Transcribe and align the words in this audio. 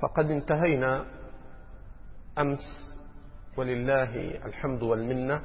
فقد 0.00 0.30
انتهينا 0.30 1.06
أمس 2.38 2.94
ولله 3.56 4.44
الحمد 4.46 4.82
والمنة 4.82 5.42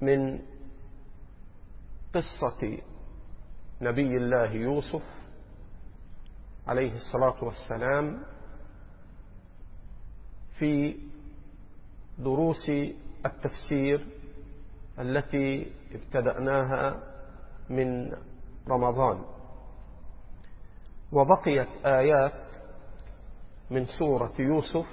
من 0.00 0.38
قصة 2.14 2.78
نبي 3.82 4.16
الله 4.16 4.50
يوسف 4.52 5.02
عليه 6.66 6.92
الصلاة 6.92 7.44
والسلام 7.44 8.22
في 10.58 10.96
دروس 12.18 12.70
التفسير 13.26 14.06
التي 14.98 15.72
ابتدأناها 15.92 17.02
من 17.70 18.12
رمضان. 18.68 19.24
وبقيت 21.12 21.68
آيات 21.86 22.32
من 23.70 23.84
سورة 23.98 24.32
يوسف 24.38 24.86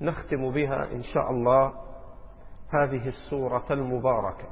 نختم 0.00 0.50
بها 0.50 0.92
إن 0.92 1.02
شاء 1.02 1.30
الله 1.30 1.72
هذه 2.74 3.08
السورة 3.08 3.64
المباركة. 3.70 4.48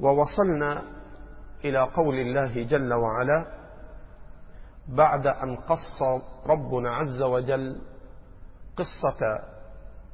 ووصلنا 0.00 0.82
إلى 1.64 1.78
قول 1.78 2.14
الله 2.14 2.62
جل 2.62 2.94
وعلا 2.94 3.46
بعد 4.88 5.26
أن 5.26 5.56
قص 5.56 6.02
ربنا 6.46 6.94
عز 6.96 7.22
وجل 7.22 7.80
قصة 8.76 9.40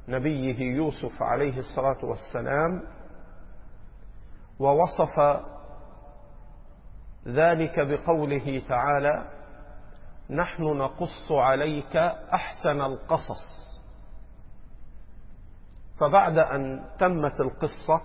نبيه 0.07 0.59
يوسف 0.59 1.21
عليه 1.23 1.57
الصلاة 1.57 2.05
والسلام 2.05 2.83
ووصف 4.59 5.19
ذلك 7.27 7.79
بقوله 7.79 8.61
تعالى 8.69 9.31
نحن 10.29 10.63
نقص 10.63 11.31
عليك 11.31 11.95
أحسن 12.33 12.81
القصص. 12.81 13.65
فبعد 15.99 16.37
أن 16.37 16.85
تمت 16.99 17.39
القصة 17.39 18.01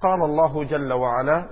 قال 0.00 0.22
الله 0.22 0.64
جل 0.64 0.92
وعلا 0.92 1.46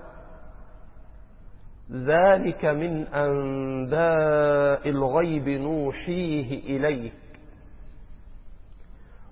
ذلك 1.90 2.64
من 2.64 3.06
أنباء 3.06 4.88
الغيب 4.88 5.48
نوحيه 5.48 6.76
إليك 6.76 7.12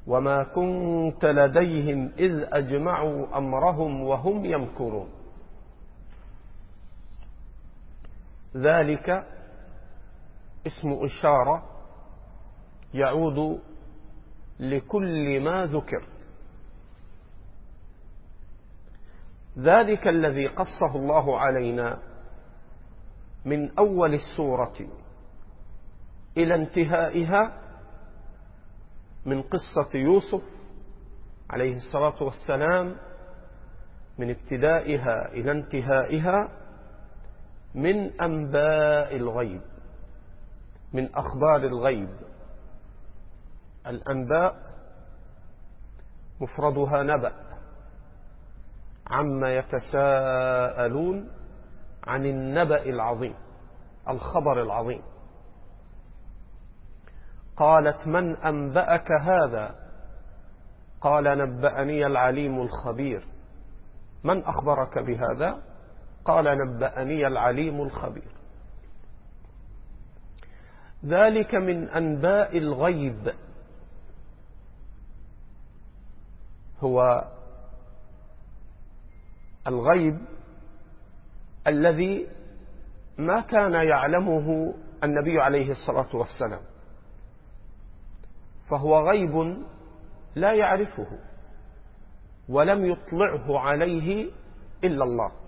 وما 0.07 0.45
كنت 0.45 1.25
لديهم 1.25 2.13
إذ 2.19 2.45
أجمعوا 2.53 3.39
أمرهم 3.39 4.03
وهم 4.03 4.45
يمكرون. 4.45 5.20
ذلك 8.57 9.11
اسم 10.67 10.93
إشارة 11.05 11.63
يعود 12.95 13.61
لكل 14.61 15.41
ما 15.41 15.67
ذكر. 15.67 16.07
ذلك 19.59 20.09
الذي 20.09 20.47
قصه 20.47 20.97
الله 20.97 21.39
علينا 21.41 21.99
من 23.45 23.79
أول 23.79 24.15
السورة 24.15 24.73
إلى 26.37 26.55
انتهائها 26.55 27.61
من 29.27 29.43
قصة 29.43 29.99
يوسف 29.99 30.43
عليه 31.51 31.77
الصلاة 31.77 32.23
والسلام 32.23 32.97
من 34.19 34.31
ابتدائها 34.31 35.33
إلى 35.33 35.53
انتهائها 35.53 36.60
من 37.75 38.21
أنباء 38.21 39.17
الغيب 39.17 39.61
من 40.93 41.15
أخبار 41.15 41.57
الغيب. 41.57 42.11
الأنباء 43.87 44.57
مفردها 46.41 47.03
نبأ 47.03 47.33
عما 49.07 49.57
يتساءلون 49.57 51.31
عن 52.05 52.27
النبأ 52.27 52.83
العظيم 52.83 53.35
الخبر 54.09 54.63
العظيم. 54.63 55.03
قالت 57.57 58.07
من 58.07 58.37
أنبأك 58.37 59.13
هذا؟ 59.13 59.75
قال 61.01 61.25
نبأني 61.25 62.07
العليم 62.07 62.61
الخبير. 62.61 63.29
من 64.25 64.45
أخبرك 64.45 64.99
بهذا؟ 64.99 65.70
قال 66.31 66.59
نبأني 66.59 67.27
العليم 67.27 67.81
الخبير. 67.83 68.31
ذلك 71.05 71.55
من 71.55 71.89
أنباء 71.89 72.59
الغيب. 72.59 73.33
هو 76.81 77.25
الغيب 79.67 80.19
الذي 81.67 82.29
ما 83.19 83.41
كان 83.41 83.73
يعلمه 83.73 84.75
النبي 85.05 85.41
عليه 85.41 85.71
الصلاة 85.71 86.17
والسلام 86.17 86.61
فهو 88.71 89.09
غيب 89.11 89.65
لا 90.35 90.53
يعرفه 90.53 91.07
ولم 92.49 92.85
يطلعه 92.85 93.59
عليه 93.59 94.31
إلا 94.85 95.05
الله. 95.05 95.40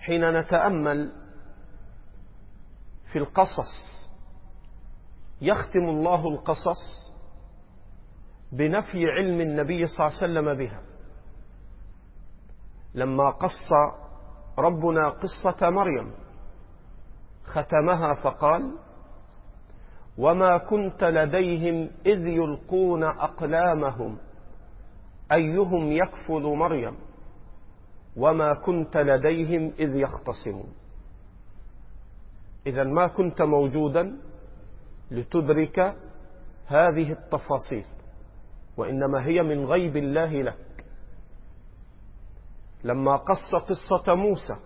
حين 0.00 0.30
نتأمل 0.40 1.12
في 3.12 3.18
القصص 3.18 3.72
يختم 5.40 5.88
الله 5.88 6.28
القصص 6.28 7.10
بنفي 8.52 9.06
علم 9.06 9.40
النبي 9.40 9.86
صلى 9.86 10.06
الله 10.06 10.18
عليه 10.18 10.32
وسلم 10.32 10.54
بها. 10.54 10.80
لما 12.94 13.30
قص 13.30 13.70
ربنا 14.58 15.08
قصة 15.08 15.70
مريم 15.70 16.12
ختمها 17.44 18.14
فقال 18.14 18.72
وما 20.18 20.58
كنت 20.58 21.04
لديهم 21.04 21.90
إذ 22.06 22.26
يلقون 22.26 23.02
أقلامهم 23.04 24.18
أيهم 25.32 25.92
يكفل 25.92 26.42
مريم؟ 26.42 26.96
وما 28.16 28.54
كنت 28.54 28.96
لديهم 28.96 29.72
إذ 29.78 29.96
يختصمون. 29.96 30.72
إذا 32.66 32.84
ما 32.84 33.06
كنت 33.06 33.42
موجودا 33.42 34.16
لتدرك 35.10 35.96
هذه 36.66 37.12
التفاصيل 37.12 37.84
وإنما 38.76 39.26
هي 39.26 39.42
من 39.42 39.64
غيب 39.64 39.96
الله 39.96 40.42
لك. 40.42 40.84
لما 42.84 43.16
قص 43.16 43.54
قصة 43.54 44.14
موسى 44.14 44.56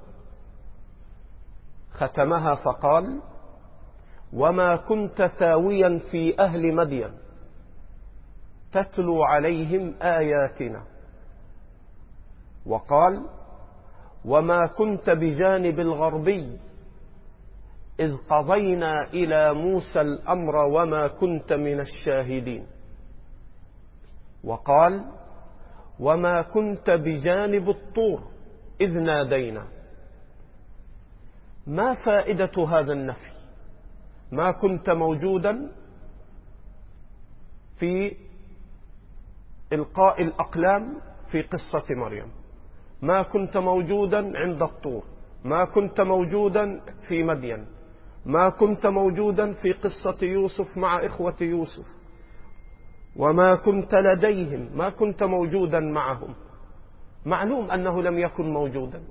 ختمها 1.90 2.54
فقال 2.54 3.22
وما 4.32 4.76
كنت 4.76 5.22
ثاويا 5.22 5.98
في 6.10 6.38
أهل 6.40 6.74
مدين 6.74 7.10
تتلو 8.72 9.24
عليهم 9.24 9.94
آياتنا 10.02 10.84
وقال 12.66 13.22
وما 14.24 14.66
كنت 14.66 15.10
بجانب 15.10 15.80
الغربي 15.80 16.58
إذ 18.00 18.16
قضينا 18.30 19.04
إلى 19.12 19.54
موسى 19.54 20.00
الأمر 20.00 20.56
وما 20.56 21.06
كنت 21.08 21.52
من 21.52 21.80
الشاهدين. 21.80 22.66
وقال 24.44 25.04
وما 26.00 26.42
كنت 26.42 26.90
بجانب 26.90 27.68
الطور 27.68 28.22
إذ 28.80 28.98
نادينا. 28.98 29.66
ما 31.66 31.94
فائدة 31.94 32.66
هذا 32.68 32.92
النفي؟ 32.92 33.30
ما 34.32 34.52
كنت 34.52 34.90
موجودا 34.90 35.72
في 37.78 38.16
إلقاء 39.72 40.22
الأقلام 40.22 41.00
في 41.30 41.42
قصة 41.42 41.94
مريم؟ 41.94 42.43
ما 43.04 43.22
كنت 43.22 43.56
موجودا 43.56 44.38
عند 44.38 44.62
الطور 44.62 45.02
ما 45.44 45.64
كنت 45.64 46.00
موجودا 46.00 46.80
في 47.08 47.22
مدين 47.22 47.66
ما 48.26 48.48
كنت 48.48 48.86
موجودا 48.86 49.52
في 49.52 49.72
قصة 49.72 50.26
يوسف 50.26 50.76
مع 50.76 51.06
إخوة 51.06 51.36
يوسف 51.40 51.86
وما 53.16 53.56
كنت 53.56 53.94
لديهم 53.94 54.68
ما 54.74 54.90
كنت 54.90 55.22
موجودا 55.22 55.80
معهم. 55.80 56.34
معلوم 57.26 57.70
أنه 57.70 58.02
لم 58.02 58.18
يكن 58.18 58.52
موجودا. 58.52 59.02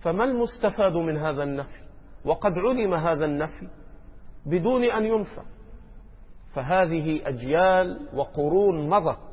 فما 0.00 0.24
المستفاد 0.24 0.92
من 0.92 1.16
هذا 1.16 1.42
النفي؟ 1.42 1.82
وقد 2.24 2.52
علم 2.58 2.94
هذا 2.94 3.24
النفي 3.24 3.68
بدون 4.46 4.84
أن 4.84 5.04
ينفى. 5.04 5.42
فهذه 6.54 7.28
أجيال 7.28 8.08
وقرون 8.14 8.88
مضت. 8.88 9.32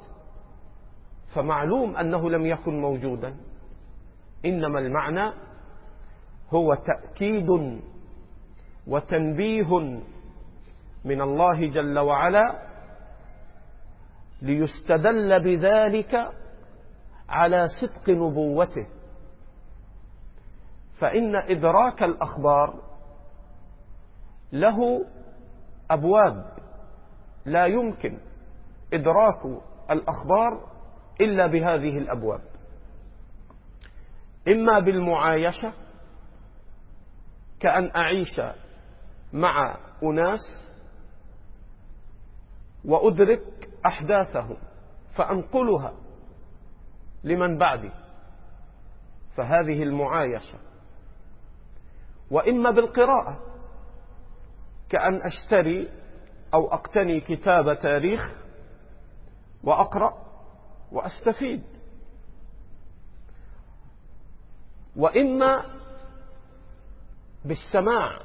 فمعلوم 1.35 1.95
أنه 1.95 2.29
لم 2.29 2.45
يكن 2.45 2.81
موجودا. 2.81 3.35
إنما 4.45 4.79
المعنى 4.79 5.33
هو 6.53 6.73
تأكيد 6.75 7.47
وتنبيه 8.87 9.79
من 11.05 11.21
الله 11.21 11.69
جل 11.69 11.99
وعلا 11.99 12.69
ليستدل 14.41 15.43
بذلك 15.43 16.31
على 17.29 17.65
صدق 17.81 18.09
نبوته. 18.09 18.87
فإن 20.99 21.35
إدراك 21.35 22.03
الأخبار 22.03 22.73
له 24.51 25.05
أبواب 25.91 26.45
لا 27.45 27.65
يمكن 27.65 28.17
إدراك 28.93 29.45
الأخبار 29.91 30.69
إلا 31.21 31.47
بهذه 31.47 31.97
الأبواب. 31.97 32.48
إما 34.49 34.79
بالمعايشة 34.79 35.73
كأن 37.59 37.91
أعيش 37.95 38.41
مع 39.33 39.77
أناس 40.03 40.39
وأدرك 42.85 43.69
أحداثهم 43.85 44.57
فأنقلها 45.15 45.93
لمن 47.23 47.57
بعدي. 47.57 47.91
فهذه 49.37 49.83
المعايشة. 49.83 50.57
وإما 52.31 52.71
بالقراءة 52.71 53.39
كأن 54.89 55.21
أشتري 55.21 55.89
أو 56.53 56.73
أقتني 56.73 57.19
كتاب 57.21 57.79
تاريخ 57.81 58.31
وأقرأ 59.63 60.13
وأستفيد. 60.91 61.63
وإما 64.99 65.65
بالسماع 67.45 68.19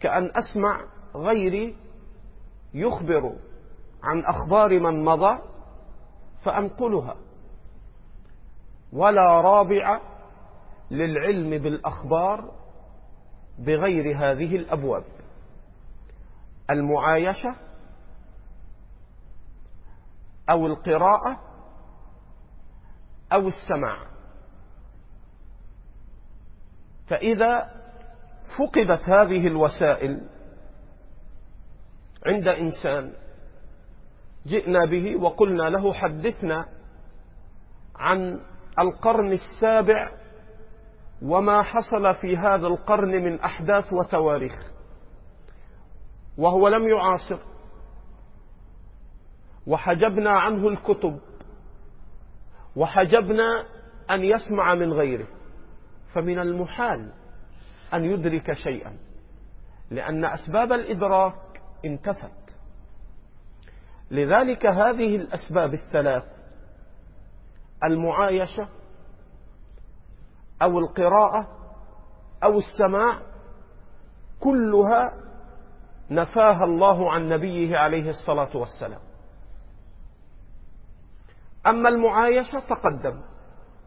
كأن 0.00 0.30
أسمع 0.36 0.84
غيري 1.14 1.76
يخبر 2.74 3.36
عن 4.02 4.24
أخبار 4.24 4.80
من 4.80 5.04
مضى 5.04 5.38
فأنقلها. 6.44 7.16
ولا 8.92 9.40
رابع 9.40 10.00
للعلم 10.90 11.50
بالأخبار 11.62 12.52
بغير 13.58 14.16
هذه 14.16 14.56
الأبواب. 14.56 15.04
المعايشة 16.70 17.56
أو 20.50 20.66
القراءة 20.66 21.40
أو 23.32 23.48
السماع. 23.48 24.19
فإذا 27.10 27.70
فقدت 28.58 29.02
هذه 29.08 29.46
الوسائل 29.46 30.20
عند 32.26 32.48
إنسان 32.48 33.12
جئنا 34.46 34.84
به 34.90 35.16
وقلنا 35.16 35.62
له 35.62 35.92
حدثنا 35.92 36.66
عن 37.96 38.40
القرن 38.78 39.32
السابع 39.32 40.10
وما 41.22 41.62
حصل 41.62 42.14
في 42.14 42.36
هذا 42.36 42.66
القرن 42.66 43.24
من 43.24 43.40
أحداث 43.40 43.92
وتواريخ 43.92 44.72
وهو 46.38 46.68
لم 46.68 46.88
يعاصر 46.88 47.38
وحجبنا 49.66 50.30
عنه 50.30 50.68
الكتب 50.68 51.20
وحجبنا 52.76 53.64
أن 54.10 54.24
يسمع 54.24 54.74
من 54.74 54.92
غيره 54.92 55.39
فمن 56.14 56.38
المحال 56.38 57.12
أن 57.94 58.04
يدرك 58.04 58.52
شيئا 58.52 58.96
لأن 59.90 60.24
أسباب 60.24 60.72
الإدراك 60.72 61.62
انتفت. 61.84 62.56
لذلك 64.10 64.66
هذه 64.66 65.16
الأسباب 65.16 65.74
الثلاث 65.74 66.24
المعايشة 67.84 68.68
أو 70.62 70.78
القراءة 70.78 71.48
أو 72.44 72.58
السماع 72.58 73.22
كلها 74.40 75.08
نفاها 76.10 76.64
الله 76.64 77.12
عن 77.12 77.28
نبيه 77.28 77.78
عليه 77.78 78.08
الصلاة 78.08 78.56
والسلام. 78.56 79.00
أما 81.66 81.88
المعايشة 81.88 82.58
تقدم 82.60 83.22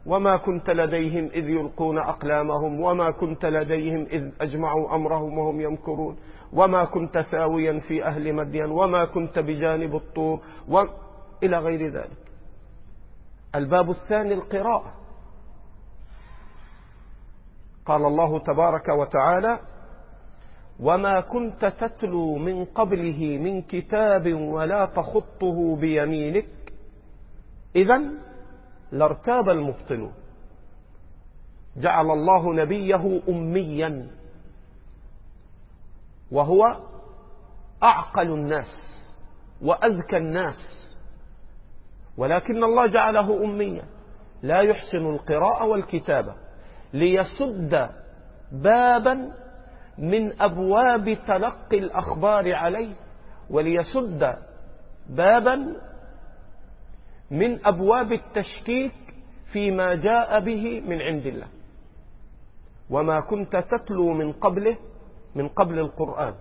وما 0.06 0.36
كنت 0.36 0.70
لديهم 0.70 1.24
إذ 1.24 1.48
يلقون 1.48 1.98
أقلامهم 1.98 2.80
وما 2.80 3.10
كنت 3.10 3.46
لديهم 3.46 4.02
إذ 4.02 4.30
أجمعوا 4.40 4.94
أمرهم 4.94 5.38
وهم 5.38 5.60
يمكرون 5.60 6.16
وما 6.52 6.84
كنت 6.84 7.18
ثاويا 7.18 7.80
في 7.80 8.04
أهل 8.04 8.32
مدين 8.32 8.70
وما 8.70 9.04
كنت 9.04 9.38
بجانب 9.38 9.96
الطور 9.96 10.40
إلى 11.42 11.58
غير 11.58 11.92
ذلك. 11.92 12.24
الباب 13.54 13.90
الثاني 13.90 14.34
القراءة. 14.34 14.94
قال 17.86 18.04
الله 18.04 18.38
تبارك 18.38 18.88
وتعالى 18.88 19.58
وما 20.80 21.20
كنت 21.20 21.64
تتلو 21.64 22.36
من 22.36 22.64
قبله 22.64 23.38
من 23.38 23.62
كتاب 23.62 24.34
ولا 24.34 24.84
تخطه 24.84 25.76
بيمينك. 25.76 26.46
إذا 27.76 28.02
لارتاب 28.94 29.48
المبطلون. 29.48 30.12
جعل 31.76 32.10
الله 32.10 32.54
نبيه 32.54 33.20
أميا. 33.28 34.06
وهو 36.32 36.62
أعقل 37.82 38.32
الناس 38.32 38.66
وأذكى 39.62 40.16
الناس. 40.16 40.56
ولكن 42.16 42.64
الله 42.64 42.86
جعله 42.86 43.44
أميا. 43.44 43.84
لا 44.42 44.60
يحسن 44.60 45.06
القراءة 45.06 45.64
والكتابة. 45.64 46.34
ليسد 46.92 47.90
بابا 48.52 49.32
من 49.98 50.42
أبواب 50.42 51.18
تلقي 51.26 51.78
الأخبار 51.78 52.54
عليه. 52.54 52.94
وليسد 53.50 54.36
بابا 55.08 55.76
من 57.30 57.66
أبواب 57.66 58.12
التشكيك 58.12 58.92
فيما 59.52 59.94
جاء 59.94 60.40
به 60.40 60.80
من 60.80 61.02
عند 61.02 61.26
الله. 61.26 61.48
وما 62.90 63.20
كنت 63.20 63.56
تتلو 63.56 64.12
من 64.12 64.32
قبله 64.32 64.76
من 65.34 65.48
قبل 65.48 65.78
القرآن. 65.78 66.34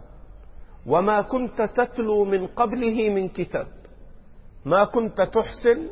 وما 0.87 1.21
كنت 1.21 1.61
تتلو 1.61 2.25
من 2.25 2.47
قبله 2.47 3.09
من 3.09 3.29
كتاب. 3.29 3.67
ما 4.65 4.85
كنت 4.85 5.21
تحسن 5.21 5.87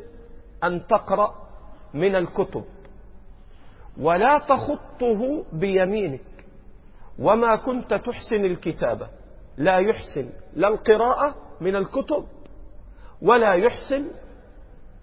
أن 0.64 0.86
تقرأ 0.86 1.34
من 1.94 2.16
الكتب. 2.16 2.64
ولا 4.00 4.38
تخطه 4.48 5.44
بيمينك. 5.52 6.20
وما 7.18 7.56
كنت 7.56 7.94
تحسن 7.94 8.44
الكتابة 8.44 9.08
لا 9.56 9.78
يحسن. 9.78 10.30
لا 10.54 10.68
القراءة 10.68 11.34
من 11.60 11.76
الكتب. 11.76 12.26
ولا 13.22 13.54
يحسن 13.54 14.10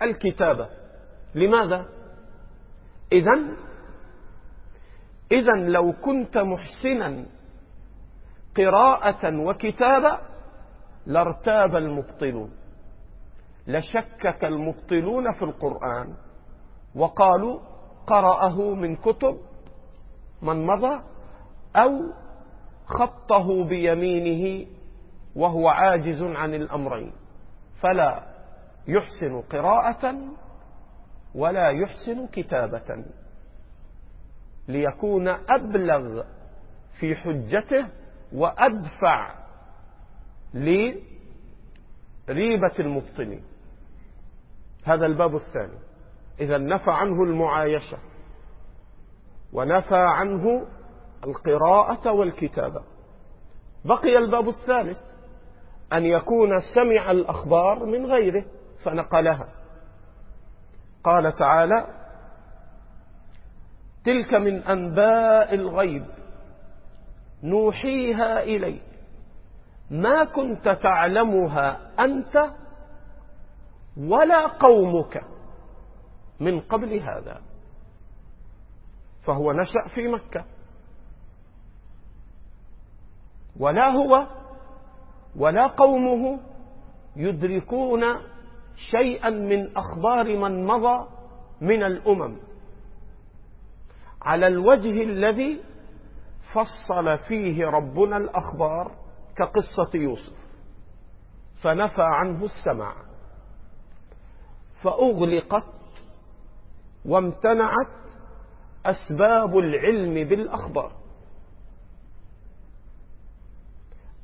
الكتابة. 0.01 0.69
لماذا؟ 1.35 1.85
إذا 3.11 3.55
إذا 5.31 5.53
لو 5.53 5.93
كنت 5.93 6.37
محسنا 6.37 7.25
قراءة 8.57 9.37
وكتابة 9.39 10.19
لارتاب 11.05 11.75
المبطلون. 11.75 12.51
لشكك 13.67 14.45
المبطلون 14.45 15.33
في 15.33 15.41
القرآن 15.41 16.13
وقالوا 16.95 17.59
قرأه 18.07 18.73
من 18.73 18.95
كتب 18.95 19.37
من 20.41 20.65
مضى 20.65 21.03
أو 21.75 21.91
خطه 22.85 23.63
بيمينه 23.63 24.67
وهو 25.35 25.67
عاجز 25.67 26.23
عن 26.23 26.53
الأمرين. 26.53 27.13
فلا. 27.81 28.28
يحسن 28.89 29.41
قراءة 29.41 30.15
ولا 31.35 31.69
يحسن 31.69 32.27
كتابة. 32.27 33.05
ليكون 34.67 35.27
أبلغ 35.27 36.23
في 36.99 37.15
حجته 37.15 37.87
وأدفع 38.33 39.35
لريبة 40.53 41.03
المبطلين 42.79 43.43
هذا 44.83 45.05
الباب 45.05 45.35
الثاني. 45.35 45.79
إذا 46.39 46.57
نفى 46.57 46.91
عنه 46.91 47.23
المعايشة 47.23 47.97
ونفى 49.53 49.95
عنه 49.95 50.67
القراءة 51.23 52.11
والكتابة. 52.11 52.83
بقي 53.85 54.17
الباب 54.17 54.47
الثالث 54.47 54.97
أن 55.93 56.05
يكون 56.05 56.49
سمع 56.75 57.11
الأخبار 57.11 57.85
من 57.85 58.05
غيره. 58.05 58.45
فنقلها. 58.83 59.49
قال 61.03 61.35
تعالى 61.35 61.87
تلك 64.03 64.33
من 64.33 64.63
أنباء 64.63 65.55
الغيب. 65.55 66.05
نوحيها 67.43 68.43
إليك 68.43 68.83
ما 69.91 70.23
كنت 70.23 70.69
تعلمها 70.69 71.91
أنت 71.99 72.51
ولا 73.97 74.47
قومك 74.47 75.21
من 76.39 76.59
قبل 76.59 76.93
هذا. 76.99 77.41
فهو 79.23 79.51
نشأ 79.51 79.95
في 79.95 80.07
مكة. 80.07 80.45
ولا 83.59 83.89
هو 83.89 84.27
ولا 85.35 85.67
قومه 85.67 86.39
يدركون 87.15 88.03
شيئا 88.91 89.29
من 89.29 89.77
أخبار 89.77 90.37
من 90.37 90.65
مضى 90.65 91.07
من 91.61 91.83
الأمم. 91.83 92.37
على 94.21 94.47
الوجه 94.47 95.03
الذي 95.03 95.61
فصل 96.53 97.17
فيه 97.27 97.65
ربنا 97.65 98.17
الأخبار 98.17 98.91
كقصة 99.35 99.99
يوسف. 99.99 100.39
فنفى 101.61 102.01
عنه 102.01 102.43
السمع 102.45 102.95
فأغلقت 104.81 105.73
وامتنعت 107.05 107.99
أسباب 108.85 109.57
العلم 109.57 110.13
بالأخبار. 110.29 110.91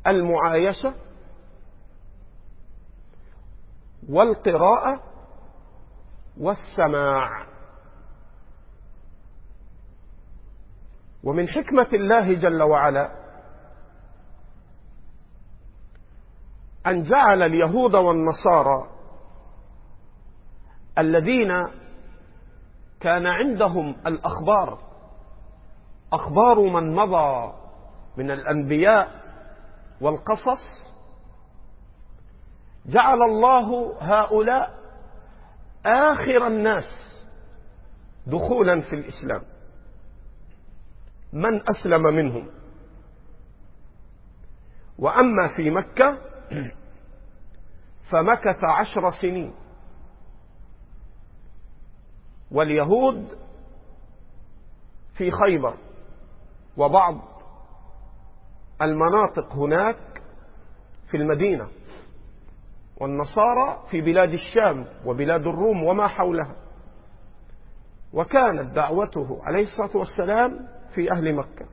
المعايشة 0.07 0.93
والقراءة 4.09 5.01
والسماع. 6.37 7.45
ومن 11.23 11.47
حكمة 11.47 11.87
الله 11.93 12.33
جل 12.33 12.63
وعلا 12.63 13.11
أن 16.87 17.01
جعل 17.01 17.41
اليهود 17.41 17.95
والنصارى 17.95 18.89
الذين 20.97 21.67
كان 22.99 23.25
عندهم 23.27 23.95
الأخبار 24.07 24.79
أخبار 26.13 26.59
من 26.59 26.95
مضى 26.95 27.53
من 28.17 28.31
الأنبياء 28.31 29.07
والقصص 30.01 30.94
جعل 32.87 33.21
الله 33.21 33.95
هؤلاء 33.99 34.79
آخر 35.85 36.47
الناس 36.47 36.83
دخولا 38.27 38.81
في 38.81 38.95
الإسلام. 38.95 39.41
من 41.33 41.61
أسلم 41.69 42.01
منهم؟ 42.03 42.47
وأما 44.99 45.55
في 45.55 45.69
مكة 45.69 46.17
فمكث 48.11 48.63
عشر 48.79 49.11
سنين. 49.21 49.53
واليهود 52.51 53.27
في 55.17 55.31
خيبر 55.31 55.77
وبعض 56.77 57.15
المناطق 58.81 59.53
هناك 59.55 60.21
في 61.11 61.17
المدينة. 61.17 61.67
والنصارى 63.01 63.83
في 63.91 64.01
بلاد 64.01 64.33
الشام 64.33 64.85
وبلاد 65.05 65.41
الروم 65.41 65.83
وما 65.83 66.07
حولها. 66.07 66.55
وكانت 68.13 68.75
دعوته 68.75 69.39
عليه 69.43 69.63
الصلاة 69.63 69.97
والسلام 69.97 70.67
في 70.95 71.11
أهل 71.11 71.35
مكة. 71.35 71.65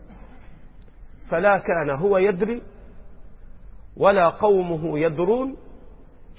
فلا 1.31 1.59
كان 1.59 1.91
هو 1.99 2.19
يدري 2.19 2.63
ولا 3.97 4.29
قومه 4.29 4.99
يدرون 4.99 5.57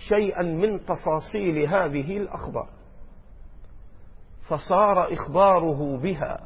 شيئا 0.09 0.41
من 0.43 0.85
تفاصيل 0.85 1.57
هذه 1.57 2.17
الأخبار. 2.17 2.69
فصار 4.49 5.13
إخباره 5.13 5.97
بها 5.97 6.39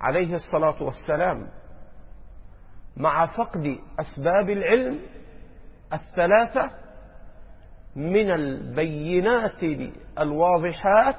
عليه 0.00 0.34
الصلاة 0.34 0.82
والسلام 0.82 1.48
مع 2.96 3.26
فقد 3.26 3.78
أسباب 4.00 4.50
العلم 4.50 5.00
الثلاثة 5.92 6.83
من 7.96 8.30
البينات 8.30 9.62
الواضحات 10.18 11.16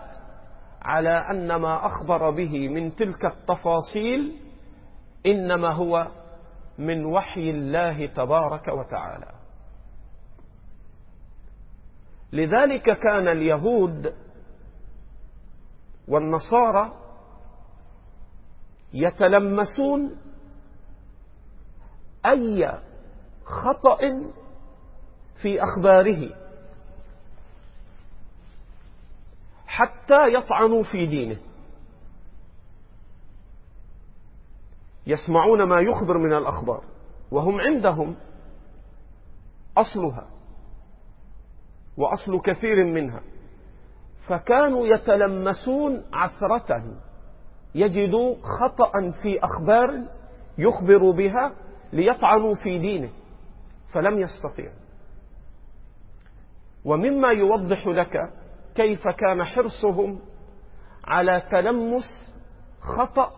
على 0.81 1.09
أن 1.09 1.55
ما 1.55 1.85
أخبر 1.85 2.29
به 2.29 2.69
من 2.69 2.95
تلك 2.95 3.25
التفاصيل 3.25 4.39
إنما 5.25 5.73
هو 5.73 6.07
من 6.77 7.05
وحي 7.05 7.49
الله 7.49 8.05
تبارك 8.05 8.67
وتعالى. 8.67 9.31
لذلك 12.33 12.83
كان 12.83 13.27
اليهود 13.27 14.13
والنصارى 16.07 16.93
يتلمسون 18.93 20.17
أي 22.25 22.71
خطأ 23.45 23.97
في 25.41 25.63
أخباره. 25.63 26.44
حتى 29.75 30.33
يطعنوا 30.33 30.83
في 30.83 31.05
دينه. 31.05 31.37
يسمعون 35.07 35.63
ما 35.63 35.79
يخبر 35.79 36.17
من 36.17 36.33
الأخبار 36.33 36.83
وهم 37.31 37.61
عندهم 37.61 38.15
أصلها 39.77 40.27
وأصل 41.97 42.41
كثير 42.41 42.85
منها. 42.85 43.21
فكانوا 44.27 44.87
يتلمسون 44.87 46.03
عثرة 46.13 46.83
يجدوا 47.75 48.35
خطأ 48.35 48.91
في 49.21 49.39
أخبار 49.39 50.05
يخبر 50.57 51.11
بها 51.11 51.55
ليطعنوا 51.93 52.55
في 52.55 52.79
دينه. 52.79 53.09
فلم 53.93 54.19
يستطيع. 54.19 54.71
ومما 56.85 57.29
يوضح 57.29 57.87
لك 57.87 58.44
كيف 58.75 59.07
كان 59.07 59.43
حرصهم 59.43 60.19
على 61.03 61.43
تلمس 61.51 62.35
خطأ 62.81 63.31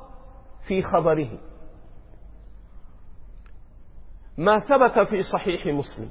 في 0.67 0.81
خبره. 0.81 1.39
ما 4.37 4.59
ثبت 4.59 5.07
في 5.09 5.23
صحيح 5.23 5.65
مسلم 5.65 6.09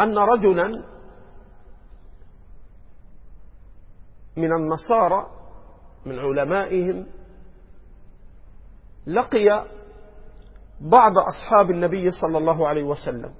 أن 0.00 0.18
رجلا 0.18 0.84
من 4.36 4.52
النصارى 4.52 5.26
من 6.06 6.18
علمائهم 6.18 7.06
لقي 9.06 9.66
بعض 10.80 11.12
أصحاب 11.18 11.70
النبي 11.70 12.10
صلى 12.10 12.38
الله 12.38 12.68
عليه 12.68 12.82
وسلم 12.84 13.34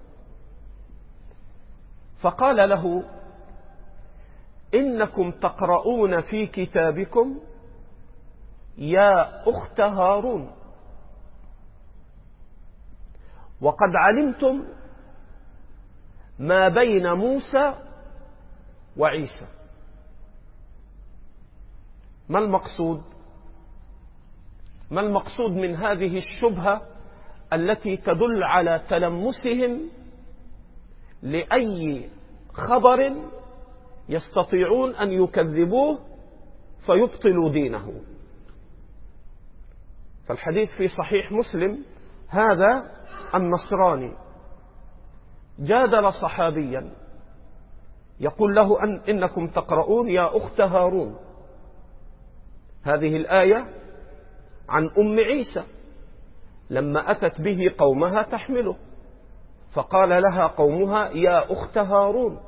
فقال 2.21 2.69
له 2.69 3.05
إنكم 4.75 5.31
تقرؤون 5.31 6.21
في 6.21 6.47
كتابكم 6.47 7.41
يا 8.79 9.43
أخت 9.51 9.81
هارون. 9.81 10.51
وقد 13.61 13.91
علمتم 13.95 14.65
ما 16.39 16.69
بين 16.69 17.13
موسى 17.13 17.75
وعيسى. 18.97 19.47
ما 22.29 22.39
المقصود؟ 22.39 23.03
ما 24.91 25.01
المقصود 25.01 25.51
من 25.51 25.77
هذه 25.77 26.19
الشبهة 26.19 26.83
التي 27.53 27.97
تدل 27.97 28.43
على 28.45 28.83
تلمسهم 28.89 29.91
لأي 31.23 32.11
خبر 32.53 33.31
يستطيعون 34.11 34.95
أن 34.95 35.13
يكذبوه 35.13 35.99
فيبطلوا 36.87 37.51
دينه. 37.53 37.93
فالحديث 40.27 40.69
في 40.77 40.89
صحيح 40.89 41.33
مسلم 41.33 41.85
هذا 42.29 42.91
النصراني. 43.35 44.17
جادل 45.59 46.13
صحابيا. 46.13 46.91
يقول 48.21 48.55
له 48.55 48.85
أن 48.85 49.01
إنكم 49.09 49.49
تقرؤون 49.49 50.09
يا 50.09 50.37
أخت 50.37 50.61
هارون. 50.61 51.17
هذه 52.83 53.17
الآية 53.17 53.67
عن 54.69 54.91
أم 54.99 55.19
عيسى. 55.19 55.63
لما 56.71 57.11
أتت 57.11 57.41
به 57.41 57.75
قومها 57.79 58.23
تحمله. 58.23 58.77
فقال 59.73 60.09
لها 60.09 60.47
قومها 60.47 61.09
يا 61.09 61.53
أخت 61.53 61.79
هارون. 61.79 62.41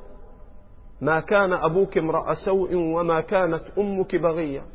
ما 1.03 1.19
كان 1.19 1.53
أبوك 1.53 1.97
امرأ 1.97 2.33
سوء 2.45 2.75
وما 2.75 3.21
كانت 3.21 3.63
أمك 3.77 4.15
بغية. 4.15 4.65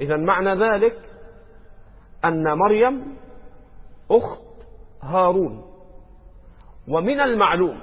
إذا 0.00 0.16
معنى 0.16 0.54
ذلك 0.54 0.98
أن 2.24 2.44
مريم 2.58 3.16
أخت 4.10 4.42
هارون. 5.02 5.64
ومن 6.88 7.20
المعلوم 7.20 7.80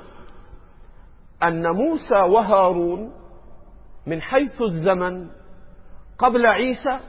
أن 1.43 1.75
موسى 1.75 2.21
وهارون 2.21 3.11
من 4.07 4.21
حيث 4.21 4.61
الزمن 4.61 5.29
قبل 6.17 6.45
عيسى 6.45 6.99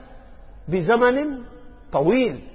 بزمن 0.69 1.45
طويل. 1.93 2.49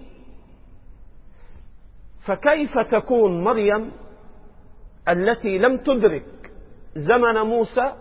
فكيف 2.27 2.77
تكون 2.91 3.43
مريم 3.43 3.91
التي 5.09 5.57
لم 5.57 5.77
تدرك 5.77 6.25
زمن 6.95 7.33
موسى 7.33 7.93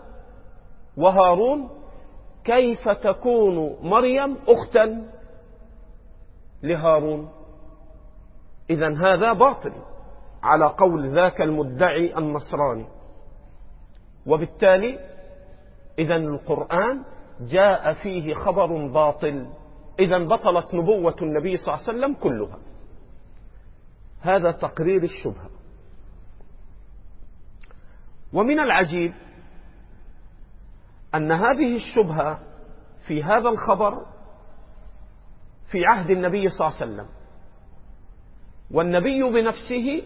وهارون 0.97 1.69
كيف 2.43 2.89
تكون 2.89 3.77
مريم 3.81 4.37
أختا 4.47 5.11
لهارون؟ 6.63 7.29
إذا 8.69 8.97
هذا 8.97 9.33
باطل 9.33 9.73
على 10.43 10.65
قول 10.65 11.15
ذاك 11.15 11.41
المدعي 11.41 12.17
النصراني. 12.17 12.85
وبالتالي 14.27 14.99
إذا 15.99 16.15
القرآن 16.15 17.03
جاء 17.41 17.93
فيه 17.93 18.33
خبر 18.33 18.87
باطل. 18.87 19.47
إذا 19.99 20.17
بطلت 20.17 20.73
نبوة 20.73 21.15
النبي 21.21 21.57
صلى 21.57 21.73
الله 21.73 21.87
عليه 21.87 21.97
وسلم 21.97 22.13
كلها. 22.13 22.57
هذا 24.21 24.51
تقرير 24.51 25.03
الشبهة. 25.03 25.54
ومن 28.35 28.59
العجيب 28.59 29.13
أن 31.15 31.31
هذه 31.31 31.75
الشبهة 31.75 32.39
في 33.07 33.23
هذا 33.23 33.49
الخبر 33.49 34.05
في 35.71 35.85
عهد 35.85 36.09
النبي 36.09 36.49
صلى 36.49 36.67
الله 36.67 36.81
عليه 36.81 36.91
وسلم. 36.91 37.07
والنبي 38.71 39.23
بنفسه 39.23 40.03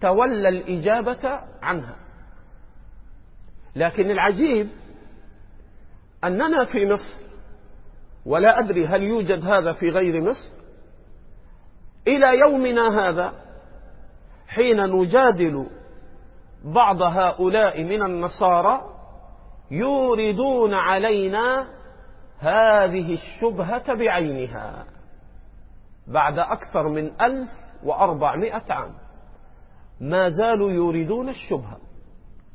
تولى 0.00 0.48
الإجابة 0.48 1.40
عنها. 1.62 1.96
لكن 3.76 4.10
العجيب 4.10 4.68
أننا 6.24 6.64
في 6.64 6.86
مصر 6.86 7.20
ولا 8.26 8.58
أدري 8.58 8.86
هل 8.86 9.02
يوجد 9.02 9.44
هذا 9.44 9.72
في 9.72 9.90
غير 9.90 10.20
مصر 10.20 10.58
إلى 12.06 12.38
يومنا 12.38 12.88
هذا 13.00 13.32
حين 14.48 14.86
نجادل 14.86 15.66
بعض 16.64 17.02
هؤلاء 17.02 17.84
من 17.84 18.02
النصارى 18.02 18.80
يوردون 19.70 20.74
علينا 20.74 21.68
هذه 22.38 23.12
الشبهة 23.12 23.94
بعينها 23.94 24.84
بعد 26.06 26.38
أكثر 26.38 26.88
من 26.88 27.20
ألف 27.20 27.50
وأربعمائة 27.84 28.62
عام. 28.70 28.94
ما 30.00 30.28
زالوا 30.28 30.70
يوردون 30.70 31.28
الشبهة 31.28 31.78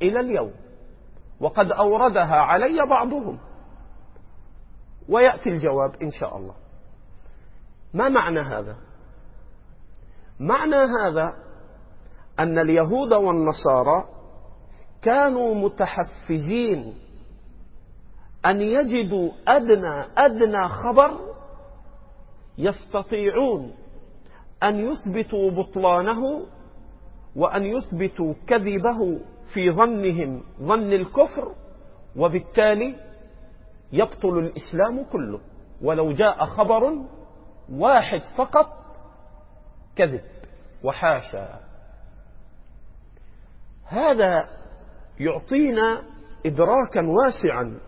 إلى 0.02 0.20
اليوم 0.20 0.54
وقد 1.40 1.72
أوردها 1.72 2.36
علي 2.36 2.78
بعضهم. 2.90 3.40
ويأتي 5.10 5.50
الجواب 5.50 5.96
إن 6.02 6.10
شاء 6.10 6.38
الله. 6.38 6.56
ما 7.94 8.10
معنى 8.10 8.40
هذا؟ 8.40 8.78
معنى 10.40 10.76
هذا 10.76 11.34
أن 12.40 12.60
اليهود 12.60 13.14
والنصارى 13.14 14.06
كانوا 15.02 15.56
متحفزين 15.56 16.94
أن 18.46 18.62
يجدوا 18.62 19.32
أدنى 19.48 20.06
أدنى 20.18 20.68
خبر 20.70 21.20
يستطيعون 22.58 23.74
أن 24.64 24.80
يثبتوا 24.80 25.52
بطلانه 25.52 26.46
وأن 27.36 27.64
يثبتوا 27.64 28.34
كذبه 28.48 29.20
في 29.54 29.72
ظنهم 29.72 30.44
ظن 30.62 30.94
الكفر 30.94 31.56
وبالتالي 32.16 32.96
يبطل 33.94 34.38
الإسلام 34.38 35.04
كله. 35.12 35.40
ولو 35.82 36.12
جاء 36.12 36.46
خبر 36.46 36.98
واحد 37.72 38.22
فقط 38.38 38.68
كذب 39.96 40.22
وحاشا. 40.84 41.60
هذا 43.88 44.48
يعطينا 45.20 46.02
إدراكا 46.46 47.02
واسعا 47.08 47.80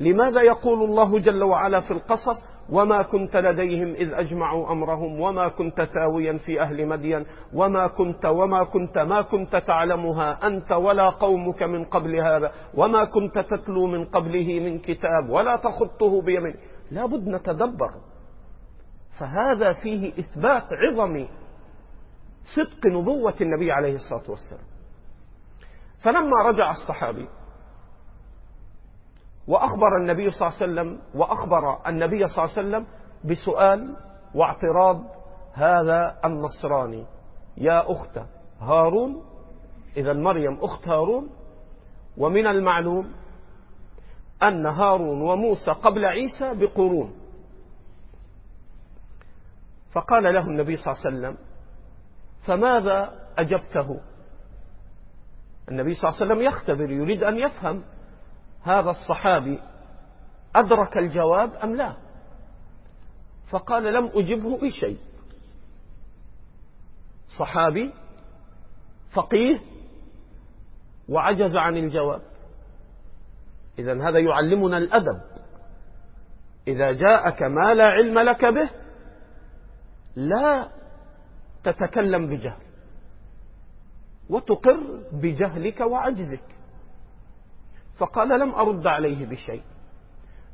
لماذا 0.00 0.42
يقول 0.42 0.82
الله 0.84 1.18
جل 1.18 1.42
وعلا 1.42 1.80
في 1.80 1.90
القصص 1.90 2.54
وما 2.72 3.02
كنت 3.02 3.36
لديهم 3.36 3.94
إذ 3.94 4.12
أجمعوا 4.14 4.72
أمرهم 4.72 5.20
وما 5.20 5.48
كنت 5.48 5.82
ثاويا 5.82 6.38
في 6.38 6.60
أهل 6.60 6.86
مدين 6.86 7.26
وما 7.54 7.86
كنت 7.86 8.24
وما 8.26 8.64
كنت 8.64 8.98
ما 8.98 9.22
كنت 9.22 9.56
تعلمها 9.56 10.46
أنت 10.46 10.72
ولا 10.72 11.08
قومك 11.10 11.62
من 11.62 11.84
قبل 11.84 12.16
هذا 12.20 12.52
وما 12.74 13.04
كنت 13.04 13.38
تتلو 13.38 13.86
من 13.86 14.04
قبله 14.04 14.60
من 14.60 14.78
كتاب 14.78 15.28
ولا 15.28 15.56
تخطه 15.56 16.22
بيمين 16.22 16.54
لا 16.90 17.06
بد 17.06 17.28
نتدبر 17.28 17.90
فهذا 19.18 19.72
فيه 19.72 20.12
إثبات 20.18 20.68
عظم 20.72 21.26
صدق 22.56 22.86
نبوة 22.86 23.34
النبي 23.40 23.72
عليه 23.72 23.94
الصلاة 23.94 24.30
والسلام 24.30 24.73
فلما 26.04 26.42
رجع 26.44 26.70
الصحابي 26.70 27.28
وأخبر 29.48 29.96
النبي 30.00 30.30
صلى 30.30 30.48
الله 30.48 30.60
عليه 30.60 30.72
وسلم 30.72 31.00
وأخبر 31.14 31.88
النبي 31.88 32.26
صلى 32.26 32.44
الله 32.44 32.56
عليه 32.56 32.68
وسلم 32.68 32.86
بسؤال 33.24 33.96
واعتراض 34.34 35.02
هذا 35.54 36.18
النصراني. 36.24 37.06
يا 37.56 37.92
أخت 37.92 38.18
هارون. 38.60 39.22
إذا 39.96 40.12
مريم 40.12 40.58
أخت 40.60 40.88
هارون. 40.88 41.30
ومن 42.16 42.46
المعلوم 42.46 43.12
أن 44.42 44.66
هارون 44.66 45.22
وموسى 45.22 45.70
قبل 45.70 46.04
عيسى 46.04 46.54
بقرون. 46.54 47.14
فقال 49.92 50.34
له 50.34 50.40
النبي 50.40 50.76
صلى 50.76 50.92
الله 50.92 51.06
عليه 51.06 51.16
وسلم 51.16 51.38
فماذا 52.46 53.12
أجبته؟ 53.38 54.00
النبي 55.70 55.94
صلى 55.94 56.08
الله 56.08 56.20
عليه 56.20 56.32
وسلم 56.32 56.42
يختبر 56.42 56.90
يريد 56.90 57.24
أن 57.24 57.38
يفهم 57.38 57.84
هذا 58.62 58.90
الصحابي 58.90 59.60
أدرك 60.56 60.96
الجواب 60.96 61.54
أم 61.54 61.76
لا. 61.76 61.96
فقال 63.50 63.94
لم 63.94 64.10
أجبه 64.14 64.58
بشيء. 64.58 64.98
صحابي 67.38 67.92
فقيه 69.12 69.60
وعجز 71.08 71.56
عن 71.56 71.76
الجواب. 71.76 72.22
إذا 73.78 74.08
هذا 74.08 74.18
يعلمنا 74.18 74.78
الأدب. 74.78 75.20
إذا 76.68 76.92
جاءك 76.92 77.42
ما 77.42 77.74
لا 77.74 77.84
علم 77.84 78.18
لك 78.18 78.44
به 78.44 78.70
لا 80.16 80.68
تتكلم 81.64 82.26
بجهل. 82.26 82.63
وتقر 84.30 85.00
بجهلك 85.12 85.80
وعجزك. 85.80 86.44
فقال 87.98 88.40
لم 88.40 88.54
أرد 88.54 88.86
عليه 88.86 89.26
بشيء. 89.26 89.62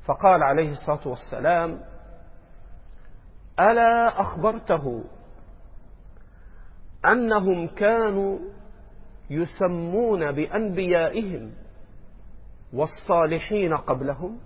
فقال 0.05 0.43
عليه 0.43 0.71
الصلاة 0.71 1.09
والسلام 1.09 1.81
ألا 3.61 4.21
أخبرته 4.21 5.05
أنهم 7.05 7.67
كانوا 7.67 8.39
يسمون 9.31 10.33
بأنبيائهم 10.33 11.53
والصالحين 12.73 13.77
قبلهم؟ 13.77 14.39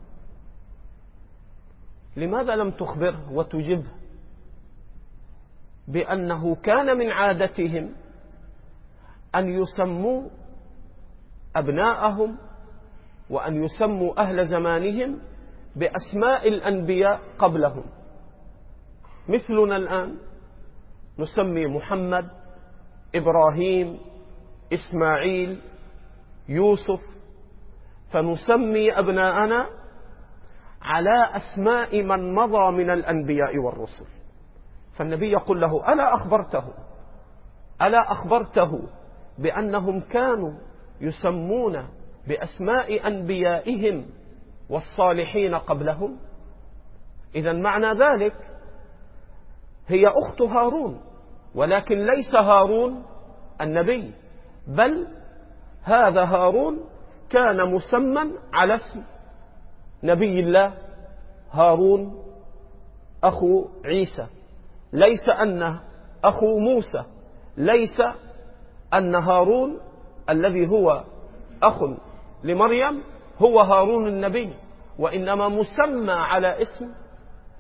لماذا 2.17 2.57
لم 2.57 2.71
تخبره 2.71 3.33
وتجبه؟ 3.33 3.91
بأنه 5.89 6.55
كان 6.55 6.99
من 6.99 7.11
عادتهم 7.11 7.95
أن 9.35 9.49
يسموا 9.49 10.29
أبناءهم 11.57 12.37
وأن 13.31 13.65
يسموا 13.65 14.21
أهل 14.21 14.47
زمانهم 14.47 15.19
بأسماء 15.77 16.49
الأنبياء 16.49 17.21
قبلهم. 17.39 17.85
مثلنا 19.29 19.77
الآن 19.77 20.17
نسمي 21.19 21.67
محمد 21.67 22.29
إبراهيم 23.15 23.99
إسماعيل 24.73 25.61
يوسف 26.49 27.01
فنسمي 28.11 28.99
أبناءنا 28.99 29.67
على 30.83 31.31
أسماء 31.37 32.03
من 32.03 32.35
مضى 32.35 32.71
من 32.71 32.91
الأنبياء 32.91 33.59
والرسل. 33.59 34.07
فالنبي 34.99 35.31
يقول 35.33 35.61
له 35.61 35.93
ألا 35.93 36.15
أخبرته؟ 36.15 36.65
ألا 37.83 38.13
أخبرته؟ 38.13 38.89
بأنهم 39.39 40.01
كانوا 40.01 40.53
يسمون 41.01 41.89
بأسماء 42.29 43.07
أنبيائهم 43.07 44.07
والصالحين 44.71 45.55
قبلهم. 45.55 46.17
إذا 47.35 47.53
معنى 47.53 47.99
ذلك 47.99 48.35
هي 49.89 50.09
أخت 50.09 50.43
هارون 50.43 51.01
ولكن 51.55 52.07
ليس 52.07 52.35
هارون 52.35 53.05
النبي 53.61 54.13
بل 54.67 55.07
هذا 55.83 56.25
هارون 56.25 56.81
كان 57.31 57.73
مسمى 57.73 58.33
على 58.53 58.75
اسم 58.75 59.03
نبي 60.03 60.41
الله 60.41 60.75
هارون 61.51 62.23
أخو 63.25 63.69
عيسى. 63.85 64.27
ليس 64.93 65.29
أن 65.41 65.79
أخو 66.25 66.59
موسى 66.59 67.05
ليس 67.57 68.01
أن 68.95 69.15
هارون 69.15 69.81
الذي 70.31 70.69
هو 70.69 71.05
أخ 71.63 71.79
لمريم 72.45 73.03
هو 73.39 73.61
هارون 73.61 74.09
النبي 74.09 74.55
وإنما 74.99 75.49
مسمى 75.49 76.13
على 76.13 76.63
اسم 76.63 76.95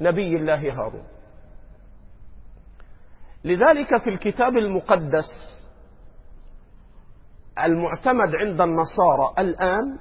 نبي 0.01 0.37
الله 0.37 0.73
هارون. 0.73 1.05
لذلك 3.45 4.03
في 4.03 4.11
الكتاب 4.11 4.57
المقدس 4.57 5.31
المعتمد 7.65 8.35
عند 8.35 8.61
النصارى 8.61 9.35
الآن 9.39 9.99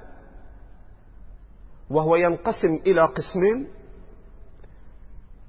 وهو 1.90 2.16
ينقسم 2.16 2.74
إلى 2.86 3.00
قسمين 3.04 3.68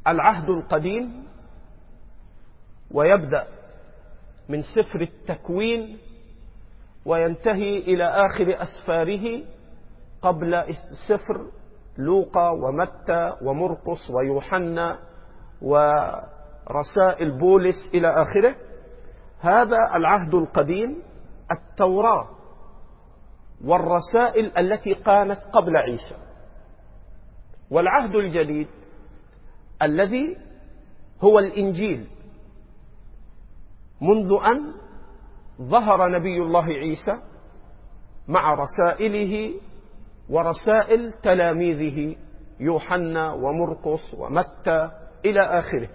العهد 0.07 0.49
القديم 0.49 1.27
ويبدأ 2.91 3.47
من 4.49 4.62
سفر 4.62 5.01
التكوين 5.01 5.97
وينتهي 7.05 7.77
إلى 7.77 8.03
آخر 8.03 8.58
أسفاره 8.62 9.43
قبل 10.21 10.63
سفر 11.08 11.51
لوقا 11.97 12.49
ومتى 12.49 13.34
ومرقس 13.41 14.10
ويوحنا 14.10 14.99
ورسائل 15.62 17.39
بولس 17.39 17.75
إلى 17.93 18.08
آخره. 18.08 18.55
هذا 19.39 19.77
العهد 19.95 20.34
القديم 20.34 21.01
التوراة 21.51 22.29
والرسائل 23.65 24.51
التي 24.58 24.93
كانت 24.95 25.39
قبل 25.53 25.77
عيسى. 25.77 26.17
والعهد 27.71 28.15
الجديد 28.15 28.67
الذي 29.81 30.38
هو 31.23 31.39
الإنجيل. 31.39 32.08
منذ 34.07 34.29
أن 34.45 34.73
ظهر 35.61 36.09
نبي 36.11 36.37
الله 36.41 36.65
عيسى 36.65 37.17
مع 38.27 38.53
رسائله 38.53 39.53
ورسائل 40.29 41.13
تلاميذه 41.23 42.15
يوحنا 42.59 43.33
ومرقس 43.33 44.13
ومتى 44.13 44.89
إلى 45.25 45.41
آخره. 45.41 45.89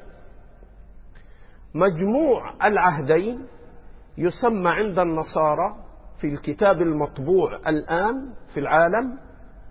مجموع 1.75 2.67
العهدين 2.67 3.47
يسمى 4.19 4.69
عند 4.71 4.99
النصارى 4.99 5.77
في 6.21 6.27
الكتاب 6.27 6.83
المطبوع 6.83 7.57
الآن 7.69 8.35
في 8.55 8.61
العالم 8.61 9.19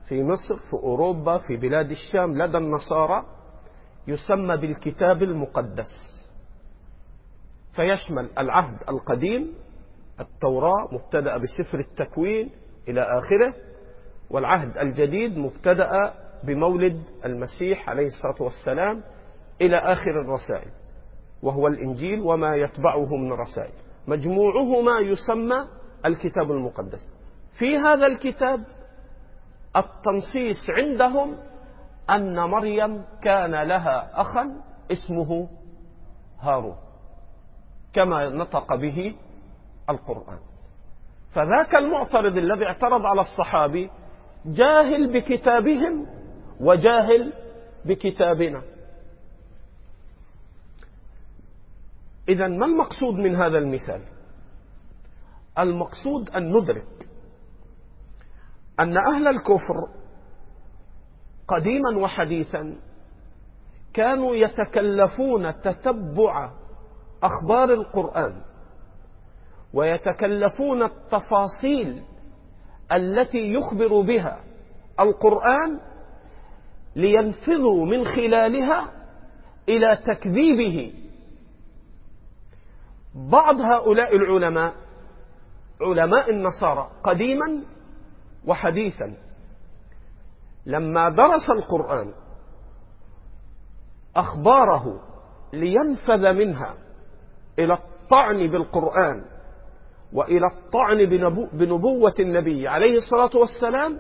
في 0.08 0.24
مصر 0.24 0.58
في 0.58 0.74
أوروبا 0.74 1.38
في 1.38 1.58
بلاد 1.58 1.92
الشام 1.92 2.38
لدى 2.42 2.58
النصارى 2.58 3.24
يسمى 4.08 4.58
بالكتاب 4.58 5.24
المقدس. 5.24 6.19
فيشمل 7.80 8.30
العهد 8.38 8.78
القديم 8.90 9.54
التوراة 10.20 10.88
مبتدأ 10.92 11.38
بسفر 11.38 11.80
التكوين 11.80 12.50
إلى 12.88 13.02
آخره 13.02 13.54
والعهد 14.30 14.78
الجديد 14.78 15.38
مبتدأ 15.38 16.14
بمولد 16.44 17.04
المسيح 17.26 17.90
عليه 17.90 18.08
الصلاة 18.08 18.44
والسلام 18.44 19.04
إلى 19.62 19.76
آخر 19.78 20.22
الرسائل 20.22 20.72
وهو 21.44 21.68
الإنجيل 21.68 22.20
وما 22.20 22.56
يتبعه 22.56 23.16
من 23.16 23.34
رسائل. 23.34 23.74
مجموعهما 24.08 25.00
يسمى 25.00 25.68
الكتاب 26.06 26.52
المقدس. 26.52 27.10
في 27.60 27.78
هذا 27.78 28.08
الكتاب 28.08 28.64
التنصيص 29.76 30.70
عندهم 30.70 31.38
أن 32.10 32.40
مريم 32.40 33.04
كان 33.24 33.56
لها 33.56 34.22
أخا 34.22 34.62
اسمه 34.92 35.50
هارون. 36.40 36.89
كما 37.94 38.30
نطق 38.30 38.76
به 38.76 39.16
القرآن. 39.90 40.40
فذاك 41.34 41.76
المعترض 41.76 42.38
الذي 42.38 42.66
اعترض 42.66 43.02
على 43.06 43.22
الصحابي 43.22 43.90
جاهل 44.46 45.14
بكتابهم 45.14 46.08
وجاهل 46.60 47.34
بكتابنا. 47.86 48.62
إذا 52.30 52.48
ما 52.48 52.66
المقصود 52.66 53.14
من 53.14 53.36
هذا 53.36 53.58
المثال؟ 53.58 54.02
المقصود 55.60 56.30
أن 56.30 56.58
ندرك 56.58 57.08
أن 58.80 58.98
أهل 58.98 59.28
الكفر 59.28 59.88
قديما 61.48 61.98
وحديثا 62.04 62.76
كانوا 63.94 64.36
يتكلفون 64.36 65.62
تتبع 65.62 66.52
أخبار 67.24 67.74
القرآن 67.74 68.42
ويتكلفون 69.74 70.84
التفاصيل 70.84 72.04
التي 72.92 73.54
يخبر 73.54 74.02
بها 74.02 74.44
القرآن 75.00 75.80
لينفذوا 76.96 77.86
من 77.86 78.04
خلالها 78.06 78.88
إلى 79.70 79.98
تكذيبه. 80.08 80.94
بعض 83.16 83.62
هؤلاء 83.62 84.16
العلماء 84.16 84.74
علماء 85.82 86.30
النصارى 86.30 86.90
قديما 87.04 87.64
وحديثا 88.48 89.18
لما 90.66 91.10
درس 91.10 91.50
القرآن 91.50 92.14
أخباره 94.16 95.02
لينفذ 95.54 96.34
منها 96.34 96.76
إلى 97.60 97.74
الطعن 97.74 98.48
بالقرآن 98.48 99.26
وإلى 100.14 100.48
الطعن 100.48 100.98
بنبوة 101.54 102.14
النبي 102.20 102.68
عليه 102.68 102.98
الصلاة 102.98 103.30
والسلام 103.36 104.00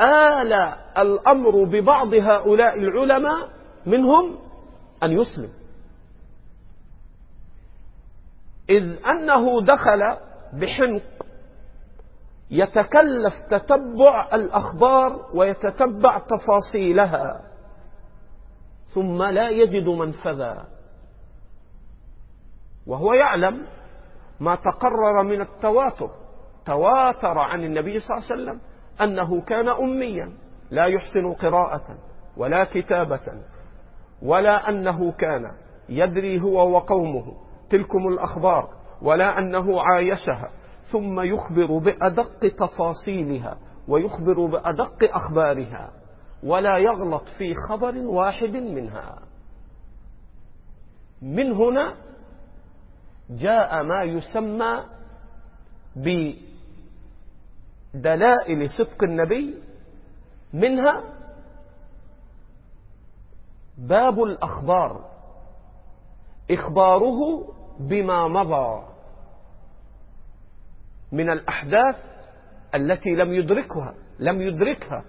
آل 0.00 0.52
الأمر 0.98 1.64
ببعض 1.64 2.14
هؤلاء 2.14 2.78
العلماء 2.78 3.48
منهم 3.86 4.38
أن 5.02 5.12
يسلم. 5.12 5.50
إذ 8.70 8.82
أنه 9.06 9.62
دخل 9.66 10.00
بحنق 10.60 11.02
يتكلف 12.50 13.34
تتبع 13.50 14.28
الأخبار 14.32 15.30
ويتتبع 15.34 16.18
تفاصيلها 16.18 17.40
ثم 18.94 19.22
لا 19.22 19.48
يجد 19.50 19.88
منفذا 19.88 20.66
وهو 22.88 23.12
يعلم 23.12 23.66
ما 24.40 24.54
تقرر 24.54 25.22
من 25.22 25.40
التواتر. 25.40 26.10
تواتر 26.66 27.38
عن 27.38 27.64
النبي 27.64 28.00
صلى 28.00 28.16
الله 28.16 28.28
عليه 28.30 28.42
وسلم 28.42 28.60
أنه 29.02 29.40
كان 29.40 29.68
أميا 29.68 30.32
لا 30.70 30.84
يحسن 30.84 31.32
قراءة 31.32 31.98
ولا 32.36 32.64
كتابة 32.64 33.42
ولا 34.22 34.68
أنه 34.68 35.12
كان 35.12 35.42
يدري 35.88 36.40
هو 36.42 36.70
وقومه 36.70 37.32
تلكم 37.70 38.08
الأخبار 38.08 38.68
ولا 39.02 39.38
أنه 39.38 39.82
عايشها 39.82 40.50
ثم 40.92 41.20
يخبر 41.20 41.78
بأدق 41.78 42.38
تفاصيلها 42.58 43.58
ويخبر 43.88 44.46
بأدق 44.46 45.14
أخبارها 45.14 45.90
ولا 46.42 46.78
يغلط 46.78 47.24
في 47.38 47.54
خبر 47.68 47.96
واحد 47.96 48.56
منها. 48.56 49.18
من 51.22 51.52
هنا 51.52 51.94
جاء 53.30 53.82
ما 53.82 54.02
يسمى 54.02 54.84
بدلائل 57.94 58.70
صدق 58.78 59.04
النبي 59.04 59.54
منها 60.52 61.02
باب 63.78 64.22
الأخبار 64.22 65.10
إخباره 66.50 67.18
بما 67.80 68.28
مضى 68.28 68.82
من 71.12 71.30
الأحداث 71.30 71.96
التي 72.74 73.10
لم 73.10 73.32
يدركها 73.32 73.94
لم 74.18 74.40
يدركها 74.42 75.04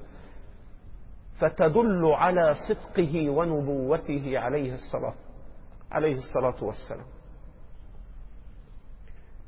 فتدل 1.39 2.05
على 2.05 2.55
صدقه 2.69 3.29
ونبوته 3.29 4.39
عليه 4.39 4.73
الصلاة 4.73 5.13
عليه 5.91 6.15
الصلاة 6.17 6.63
والسلام. 6.63 7.05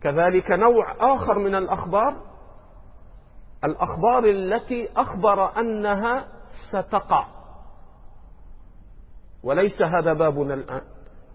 كذلك 0.02 0.52
نوع 0.52 0.96
آخر 1.16 1.40
من 1.40 1.56
الأخبار 1.56 2.32
الأخبار 3.64 4.26
التي 4.30 4.90
أخبر 4.96 5.60
أنها 5.60 6.28
ستقع. 6.72 7.28
وليس 9.44 9.82
هذا 9.82 10.14
بابنا 10.14 10.54
الآن 10.54 10.82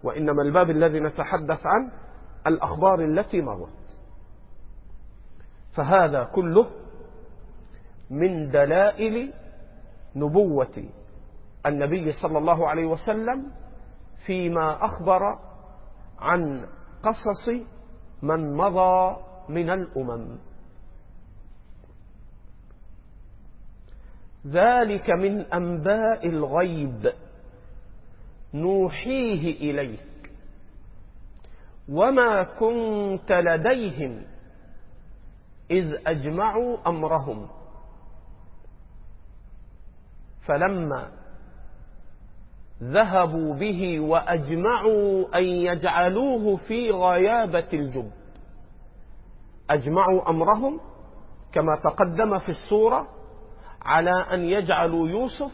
وإنما 0.02 0.42
الباب 0.42 0.70
الذي 0.70 1.00
نتحدث 1.00 1.60
عنه 1.66 1.92
الأخبار 2.46 3.00
التي 3.00 3.40
مرت. 3.40 3.68
فهذا 5.76 6.24
كله 6.24 6.66
من 8.10 8.50
دلائل 8.50 9.32
نبوة 10.16 10.84
النبي 11.66 12.12
صلى 12.12 12.38
الله 12.38 12.68
عليه 12.68 12.86
وسلم 12.86 13.52
فيما 14.26 14.84
أخبر 14.84 15.38
عن 16.18 16.66
قصص 17.02 17.66
من 18.22 18.56
مضى 18.56 19.16
من 19.48 19.70
الأمم. 19.70 20.38
ذلك 24.46 25.10
من 25.10 25.40
أنباء 25.40 26.28
الغيب 26.28 27.12
نوحيه 28.54 29.70
إليك. 29.70 30.32
وما 31.88 32.42
كنت 32.42 33.32
لديهم 33.32 34.22
إذ 35.70 35.94
أجمعوا 36.06 36.88
أمرهم. 36.88 37.48
فلما 40.46 41.10
ذهبوا 42.82 43.54
به 43.54 44.00
وأجمعوا 44.00 45.38
أن 45.38 45.44
يجعلوه 45.44 46.56
في 46.56 46.90
غيابة 46.90 47.68
الجب. 47.72 48.10
أجمعوا 49.70 50.30
أمرهم 50.30 50.80
كما 51.52 51.80
تقدم 51.84 52.38
في 52.38 52.48
السورة 52.48 53.08
على 53.82 54.10
أن 54.32 54.40
يجعلوا 54.40 55.08
يوسف 55.08 55.52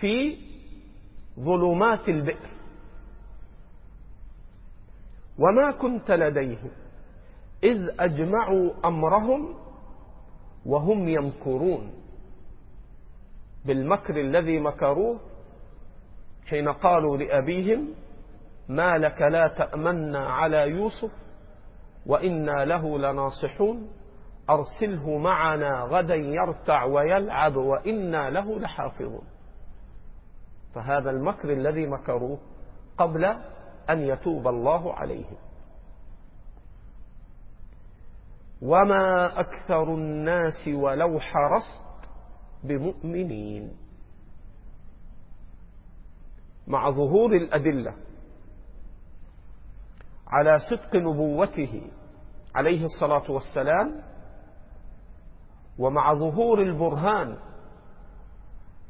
في 0.00 0.38
ظلمات 1.40 2.08
البئر. 2.08 2.50
وما 5.38 5.72
كنت 5.72 6.10
لديهم 6.10 6.70
إذ 7.64 7.88
أجمعوا 8.00 8.70
أمرهم 8.84 9.54
وهم 10.66 11.08
يمكرون 11.08 11.92
بالمكر 13.64 14.20
الذي 14.20 14.60
مكروه 14.60 15.20
حين 16.50 16.68
قالوا 16.68 17.16
لأبيهم 17.16 17.94
ما 18.68 18.98
لك 18.98 19.22
لا 19.22 19.48
تأمنا 19.58 20.28
على 20.28 20.56
يوسف 20.56 21.10
وإنا 22.06 22.64
له 22.64 22.98
لناصحون 22.98 23.90
أرسله 24.50 25.18
معنا 25.18 25.80
غدا 25.80 26.14
يرتع 26.14 26.84
ويلعب 26.84 27.56
وإنا 27.56 28.30
له 28.30 28.58
لحافظون. 28.58 29.22
فهذا 30.74 31.10
المكر 31.10 31.52
الذي 31.52 31.86
مكروه 31.86 32.38
قبل 32.98 33.24
أن 33.90 34.00
يتوب 34.00 34.48
الله 34.48 34.94
عليهم. 34.94 35.36
وما 38.62 39.40
أكثر 39.40 39.94
الناس 39.94 40.68
ولو 40.68 41.18
حرصت 41.20 42.10
بمؤمنين. 42.64 43.76
مع 46.70 46.90
ظهور 46.90 47.32
الأدلة 47.36 47.94
على 50.26 50.58
صدق 50.70 50.96
نبوته 50.96 51.82
عليه 52.54 52.84
الصلاة 52.84 53.30
والسلام 53.30 54.02
ومع 55.78 56.14
ظهور 56.14 56.62
البرهان 56.62 57.38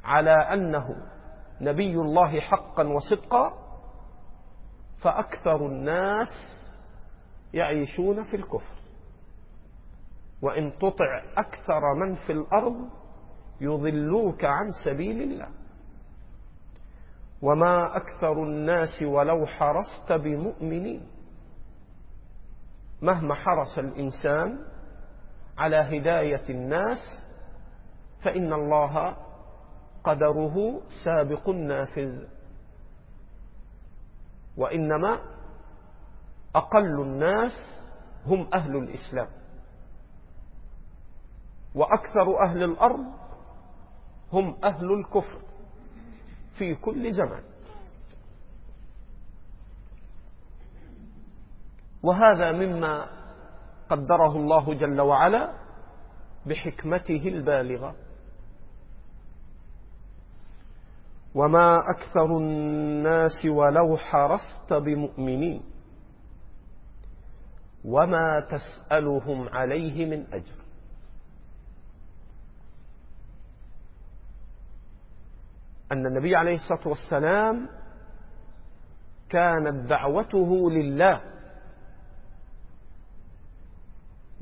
على 0.04 0.30
أنه 0.32 0.96
نبي 1.60 1.94
الله 1.94 2.40
حقا 2.40 2.88
وصدقا 2.88 3.52
فأكثر 5.02 5.66
الناس 5.66 6.28
يعيشون 7.54 8.24
في 8.24 8.36
الكفر. 8.36 8.80
وإن 10.42 10.72
تطع 10.78 11.22
أكثر 11.36 11.94
من 11.94 12.14
في 12.14 12.32
الأرض 12.32 12.88
يضلوك 13.60 14.44
عن 14.44 14.72
سبيل 14.84 15.22
الله. 15.22 15.48
وما 17.42 17.96
أكثر 17.96 18.32
الناس 18.42 19.02
ولو 19.02 19.46
حرصت 19.46 20.12
بمؤمنين. 20.12 21.06
مهما 23.02 23.34
حرص 23.34 23.78
الإنسان 23.78 24.58
على 25.58 25.76
هداية 25.76 26.48
الناس 26.50 26.98
فإن 28.22 28.52
الله 28.52 29.16
قدره 30.04 30.80
سابق 31.04 31.48
نافذ. 31.48 32.24
وإنما 34.56 35.18
أقل 36.54 37.00
الناس 37.02 37.52
هم 38.26 38.48
أهل 38.54 38.76
الإسلام. 38.76 39.28
وأكثر 41.74 42.40
أهل 42.42 42.62
الأرض 42.62 43.04
هم 44.32 44.56
أهل 44.64 44.92
الكفر. 44.92 45.40
في 46.60 46.74
كل 46.74 47.12
زمان 47.12 47.42
وهذا 52.02 52.52
مما 52.52 53.06
قدره 53.88 54.36
الله 54.36 54.74
جل 54.74 55.00
وعلا 55.00 55.52
بحكمته 56.46 57.28
البالغة. 57.28 57.94
وما 61.34 61.76
أكثر 61.96 62.36
الناس 62.36 63.46
ولو 63.46 63.96
حرصت 63.96 64.72
بمؤمنين. 64.72 65.62
وما 67.84 68.46
تسألهم 68.50 69.48
عليه 69.48 70.04
من 70.04 70.34
أجر. 70.34 70.59
أن 75.92 76.06
النبي 76.06 76.36
عليه 76.36 76.54
الصلاة 76.54 76.88
والسلام 76.88 77.68
كانت 79.28 79.88
دعوته 79.90 80.70
لله 80.70 81.20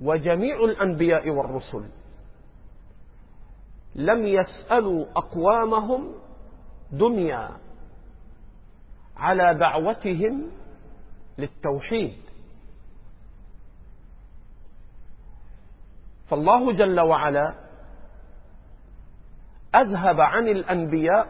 وجميع 0.02 0.64
الأنبياء 0.64 1.30
والرسل. 1.30 1.88
لم 3.94 4.26
يسألوا 4.26 5.06
أقوامهم 5.16 6.14
دنيا 6.92 7.50
على 9.16 9.54
دعوتهم 9.58 10.50
للتوحيد. 11.38 12.18
فالله 16.28 16.72
جل 16.72 17.00
وعلا 17.00 17.67
أذهب 19.74 20.20
عن 20.20 20.48
الأنبياء 20.48 21.26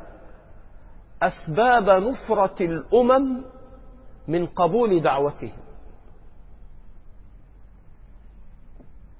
أسباب 1.22 1.90
نفرة 1.90 2.56
الأمم 2.60 3.44
من 4.28 4.46
قبول 4.46 5.02
دعوتهم. 5.02 5.58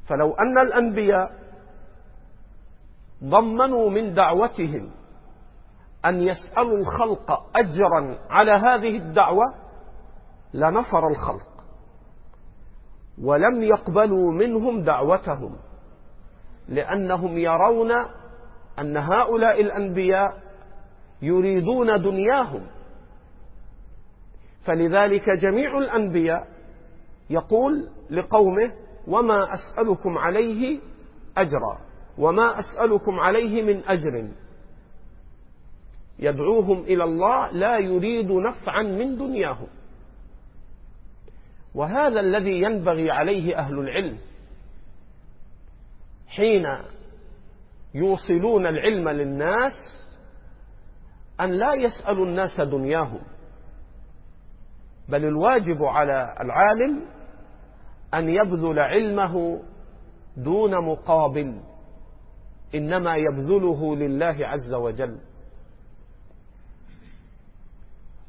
فلو 0.06 0.32
أن 0.32 0.58
الأنبياء 0.58 1.32
ضمنوا 3.24 3.90
من 3.90 4.14
دعوتهم 4.14 4.90
أن 6.04 6.22
يسألوا 6.22 6.76
الخلق 6.78 7.56
أجرا 7.56 8.18
على 8.30 8.52
هذه 8.52 8.96
الدعوة 8.96 9.44
لنفر 10.54 11.08
الخلق 11.08 11.64
ولم 13.22 13.62
يقبلوا 13.62 14.32
منهم 14.32 14.82
دعوتهم 14.82 15.56
لأنهم 16.68 17.38
يرون 17.38 17.92
أن 18.80 18.96
هؤلاء 18.96 19.60
الأنبياء 19.60 20.42
يريدون 21.22 22.02
دنياهم. 22.02 22.66
فلذلك 24.66 25.24
جميع 25.42 25.78
الأنبياء 25.78 26.48
يقول 27.30 27.88
لقومه 28.10 28.72
وما 29.06 29.48
أسألكم 29.54 30.18
عليه 30.18 30.80
أجرا 31.36 31.78
وما 32.18 32.58
أسألكم 32.58 33.20
عليه 33.20 33.62
من 33.62 33.82
أجر. 33.88 34.28
يدعوهم 36.18 36.80
إلى 36.82 37.04
الله 37.04 37.50
لا 37.50 37.78
يريد 37.78 38.30
نفعا 38.30 38.82
من 38.82 39.16
دنياهم. 39.16 39.66
وهذا 41.74 42.20
الذي 42.20 42.62
ينبغي 42.62 43.10
عليه 43.10 43.58
أهل 43.58 43.78
العلم 43.78 44.18
حين 46.28 46.66
يوصلون 47.94 48.66
العلم 48.66 49.08
للناس 49.08 49.72
أن 51.40 51.50
لا 51.50 51.74
يسألوا 51.74 52.26
الناس 52.26 52.60
دنياهم. 52.60 53.20
بل 55.08 55.24
الواجب 55.24 55.82
على 55.82 56.34
العالم 56.40 57.04
أن 58.14 58.28
يبذل 58.28 58.78
علمه 58.78 59.62
دون 60.36 60.84
مقابل 60.84 61.60
إنما 62.74 63.14
يبذله 63.16 63.96
لله 63.96 64.36
عز 64.46 64.74
وجل. 64.74 65.18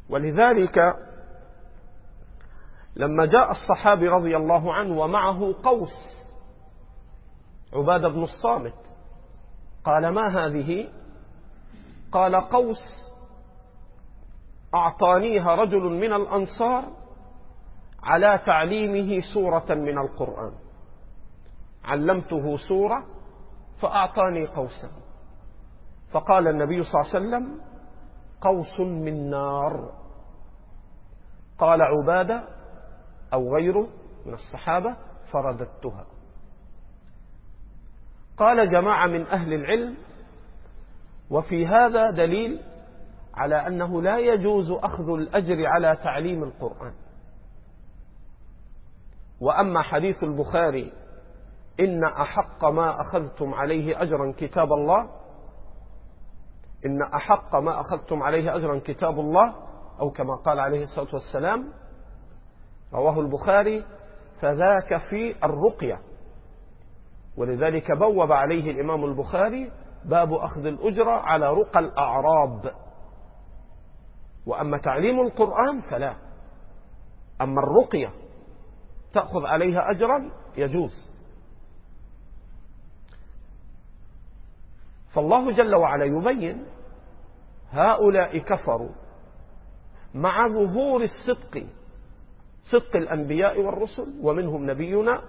ولذلك 0.09 0.79
لما 2.95 3.25
جاء 3.25 3.51
الصحابي 3.51 4.07
رضي 4.07 4.37
الله 4.37 4.73
عنه 4.73 4.99
ومعه 5.01 5.55
قوس 5.63 5.93
عبادة 7.73 8.07
بن 8.09 8.23
الصامت 8.23 8.88
قال 9.89 10.09
ما 10.09 10.27
هذه؟ 10.27 10.89
قال 12.11 12.35
قوس 12.35 13.11
أعطانيها 14.75 15.55
رجل 15.55 15.81
من 15.81 16.13
الأنصار 16.13 16.83
على 18.03 18.39
تعليمه 18.45 19.21
سورة 19.33 19.65
من 19.69 19.97
القرآن. 19.97 20.53
علمته 21.85 22.57
سورة 22.57 23.05
فأعطاني 23.81 24.45
قوسا. 24.45 24.89
فقال 26.11 26.47
النبي 26.47 26.83
صلى 26.83 27.01
الله 27.01 27.15
عليه 27.15 27.19
وسلم 27.19 27.61
قوس 28.41 28.79
من 28.79 29.29
نار. 29.29 29.91
قال 31.57 31.81
عبادة 31.81 32.43
أو 33.33 33.55
غيره 33.55 33.87
من 34.25 34.33
الصحابة 34.33 34.95
فرددتها. 35.31 36.05
قال 38.39 38.71
جماعة 38.71 39.07
من 39.07 39.27
أهل 39.27 39.53
العلم 39.53 39.95
وفي 41.29 41.67
هذا 41.67 42.11
دليل 42.11 42.61
على 43.33 43.67
أنه 43.67 44.01
لا 44.01 44.17
يجوز 44.17 44.71
أخذ 44.71 45.09
الأجر 45.09 45.65
على 45.65 45.95
تعليم 46.03 46.43
القرآن. 46.43 46.93
وأما 49.41 49.81
حديث 49.81 50.23
البخاري 50.23 50.91
إن 51.79 52.03
أحق 52.03 52.65
ما 52.65 53.01
أخذتم 53.01 53.53
عليه 53.53 54.01
أجرا 54.01 54.33
كتاب 54.37 54.73
الله 54.73 55.09
إن 56.85 57.01
أحق 57.01 57.55
ما 57.55 57.81
أخذتم 57.81 58.23
عليه 58.23 58.55
أجرا 58.55 58.79
كتاب 58.79 59.19
الله 59.19 59.55
أو 59.99 60.11
كما 60.11 60.35
قال 60.35 60.59
عليه 60.59 60.81
الصلاة 60.83 61.13
والسلام 61.13 61.73
رواه 62.93 63.19
البخاري 63.19 63.83
فذاك 64.41 65.01
في 65.09 65.35
الرقية. 65.43 65.99
ولذلك 67.39 67.97
بوب 67.97 68.31
عليه 68.31 68.71
الإمام 68.71 69.05
البخاري 69.05 69.71
باب 70.05 70.33
أخذ 70.33 70.65
الأجرة 70.65 71.11
على 71.11 71.53
رقى 71.53 71.79
الأعراب. 71.79 72.71
وأما 74.45 74.77
تعليم 74.77 75.19
القرآن 75.21 75.81
فلا. 75.81 76.15
أما 77.41 77.61
الرقية 77.63 78.11
تأخذ 79.13 79.45
عليها 79.45 79.91
أجرا 79.91 80.31
يجوز. 80.57 81.09
فالله 85.13 85.51
جل 85.51 85.75
وعلا 85.75 86.05
يبين 86.05 86.65
هؤلاء 87.71 88.37
كفروا 88.37 88.89
مع 90.13 90.47
ظهور 90.47 91.03
الصدق 91.03 91.65
صدق 92.71 92.95
الأنبياء 92.95 93.61
والرسل 93.61 94.19
ومنهم 94.21 94.71
نبينا 94.71 95.21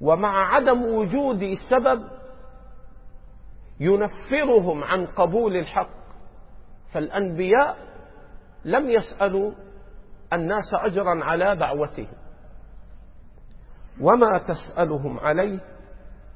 ومع 0.00 0.54
عدم 0.54 0.82
وجود 0.82 1.54
سبب 1.70 2.08
ينفرهم 3.80 4.84
عن 4.84 5.06
قبول 5.06 5.56
الحق. 5.56 5.96
فالأنبياء 6.92 7.76
لم 8.64 8.90
يسألوا 8.90 9.52
الناس 10.32 10.74
أجرا 10.74 11.24
على 11.24 11.56
دعوتهم. 11.56 12.16
وما 14.00 14.38
تسألهم 14.38 15.18
عليه 15.18 15.60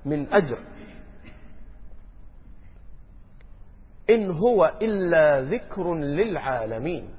من 0.04 0.32
أجر. 0.32 0.58
إن 4.10 4.30
هو 4.30 4.74
إلا 4.82 5.40
ذكر 5.40 5.94
للعالمين. 5.94 7.10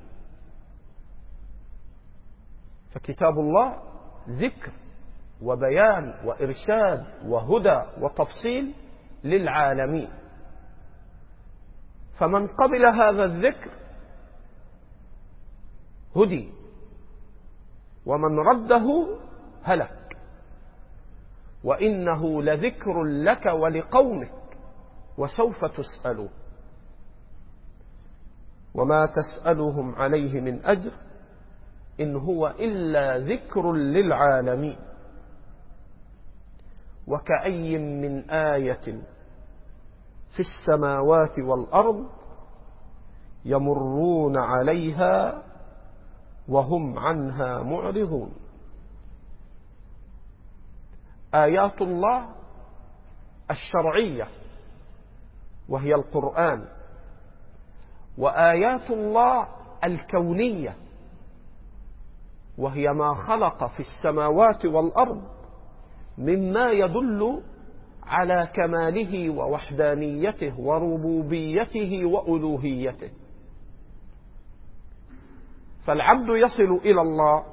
فكتاب 2.92 3.40
الله 3.40 3.78
ذكر. 4.30 4.72
وبيان 5.42 6.14
وإرشاد 6.26 7.06
وهدى 7.26 7.82
وتفصيل 8.02 8.74
للعالمين. 9.24 10.10
فمن 12.18 12.48
قبل 12.48 12.86
هذا 12.86 13.24
الذكر 13.24 13.72
هدي 16.16 16.52
ومن 18.06 18.40
رده 18.40 19.18
هلك. 19.64 20.18
وإنه 21.64 22.44
لذكر 22.44 23.04
لك 23.04 23.46
ولقومك 23.46 24.32
وسوف 25.18 25.66
تسألون. 25.66 26.30
وما 28.76 29.06
تسألهم 29.06 29.96
عليه 29.96 30.42
من 30.42 30.66
أجر 30.66 30.92
إن 32.00 32.16
هو 32.16 32.48
إلا 32.48 33.18
ذكر 33.18 33.72
للعالمين. 33.74 34.91
وكأي 37.08 37.78
من 37.78 38.30
آية 38.30 39.02
في 40.32 40.40
السماوات 40.40 41.40
والأرض 41.40 42.10
يمرون 43.46 44.38
عليها 44.38 45.44
وهم 46.48 47.00
عنها 47.00 47.64
معرضون. 47.64 48.32
آيات 51.34 51.82
الله 51.82 52.30
الشرعية 53.52 54.28
وهي 55.70 55.96
القرآن 55.96 56.66
وآيات 58.18 58.90
الله 58.92 59.48
الكونية 59.84 60.76
وهي 62.58 62.88
ما 62.94 63.14
خلق 63.14 63.66
في 63.68 63.80
السماوات 63.80 64.66
والأرض 64.66 65.22
مما 66.22 66.72
يدل 66.72 67.42
على 68.04 68.50
كماله 68.54 69.30
ووحدانيته 69.30 70.60
وربوبيته 70.60 72.06
وألوهيته. 72.06 73.10
فالعبد 75.86 76.30
يصل 76.30 76.80
إلى 76.86 77.02
الله 77.02 77.46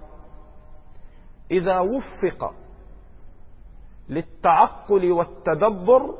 إذا 1.50 1.78
وفق 1.78 2.54
للتعقل 4.08 5.12
والتدبر 5.12 6.14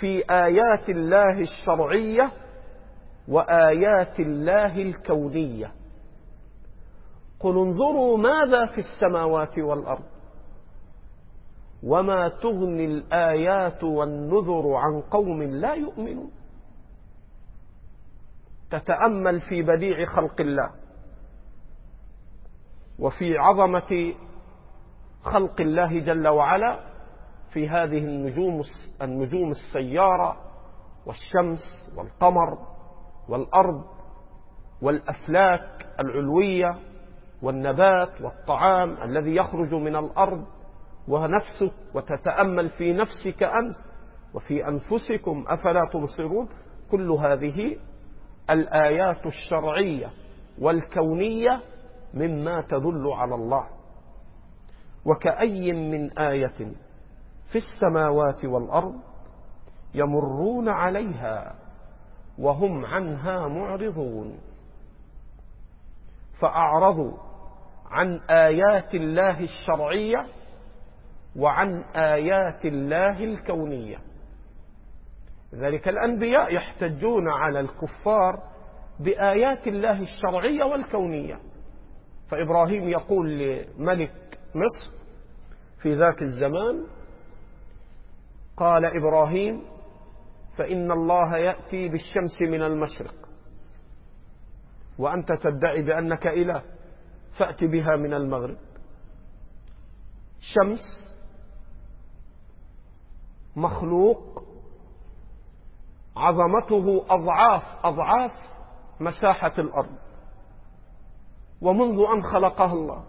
في 0.00 0.24
آيات 0.30 0.88
الله 0.88 1.40
الشرعية 1.40 2.32
وآيات 3.28 4.20
الله 4.20 4.82
الكونية. 4.82 5.72
قل 7.40 7.58
انظروا 7.58 8.18
ماذا 8.18 8.66
في 8.66 8.78
السماوات 8.78 9.58
والأرض. 9.58 10.11
وما 11.82 12.28
تغني 12.28 12.84
الآيات 12.84 13.84
والنذر 13.84 14.74
عن 14.74 15.00
قوم 15.00 15.42
لا 15.42 15.74
يؤمنون. 15.74 16.30
تتأمل 18.70 19.40
في 19.40 19.62
بديع 19.62 20.04
خلق 20.04 20.40
الله 20.40 20.70
وفي 22.98 23.38
عظمة 23.38 24.14
خلق 25.22 25.60
الله 25.60 25.98
جل 26.00 26.28
وعلا 26.28 26.80
في 27.52 27.68
هذه 27.68 27.98
النجوم 27.98 28.62
النجوم 29.02 29.50
السيارة 29.50 30.36
والشمس 31.06 31.92
والقمر 31.96 32.58
والأرض 33.28 33.84
والأفلاك 34.82 35.86
العلوية 36.00 36.76
والنبات 37.42 38.20
والطعام 38.20 39.02
الذي 39.02 39.36
يخرج 39.36 39.74
من 39.74 39.96
الأرض 39.96 40.44
ونفسك 41.08 41.72
وتتأمل 41.94 42.70
في 42.70 42.92
نفسك 42.92 43.42
أنت 43.42 43.76
وفي 44.34 44.68
أنفسكم 44.68 45.44
أفلا 45.48 45.80
تبصرون. 45.92 46.48
كل 46.90 47.10
هذه 47.10 47.76
الآيات 48.50 49.26
الشرعية 49.26 50.10
والكونية 50.58 51.60
مما 52.14 52.60
تدل 52.60 53.08
على 53.12 53.34
الله. 53.34 53.66
وكأي 55.04 55.72
من 55.72 56.18
آية 56.18 56.72
في 57.52 57.58
السماوات 57.58 58.44
والأرض 58.44 58.94
يمرون 59.94 60.68
عليها 60.68 61.54
وهم 62.38 62.84
عنها 62.84 63.48
معرضون. 63.48 64.38
فأعرضوا 66.40 67.12
عن 67.90 68.20
آيات 68.30 68.94
الله 68.94 69.40
الشرعية 69.40 70.26
وعن 71.36 71.82
آيات 71.96 72.64
الله 72.64 73.24
الكونية. 73.24 73.98
ذلك 75.54 75.88
الأنبياء 75.88 76.54
يحتجون 76.54 77.28
على 77.28 77.60
الكفار 77.60 78.42
بآيات 79.00 79.66
الله 79.66 80.00
الشرعية 80.02 80.64
والكونية. 80.64 81.38
فإبراهيم 82.30 82.88
يقول 82.88 83.38
لملك 83.38 84.38
مصر 84.54 84.92
في 85.82 85.94
ذاك 85.94 86.22
الزمان 86.22 86.86
قال 88.56 88.84
إبراهيم 88.84 89.62
فإن 90.56 90.92
الله 90.92 91.36
يأتي 91.36 91.88
بالشمس 91.88 92.40
من 92.40 92.62
المشرق 92.62 93.14
وأنت 94.98 95.32
تدعي 95.32 95.82
بأنك 95.82 96.26
إله 96.26 96.62
فأت 97.38 97.64
بها 97.64 97.96
من 97.96 98.14
المغرب. 98.14 98.56
شمس 100.40 101.11
مخلوق 103.56 104.44
عظمته 106.16 107.04
أضعاف 107.10 107.62
أضعاف 107.84 108.32
مساحة 109.00 109.52
الأرض. 109.58 109.96
ومنذ 111.60 111.98
أن 112.14 112.22
خلقها 112.22 112.72
الله 112.72 113.04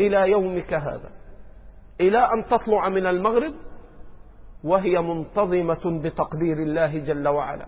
إلى 0.00 0.30
يومك 0.30 0.74
هذا 0.74 1.10
إلى 2.00 2.18
أن 2.18 2.44
تطلع 2.44 2.88
من 2.88 3.06
المغرب 3.06 3.54
وهي 4.64 4.98
منتظمة 5.00 6.02
بتقدير 6.02 6.62
الله 6.62 6.98
جل 6.98 7.28
وعلا. 7.28 7.66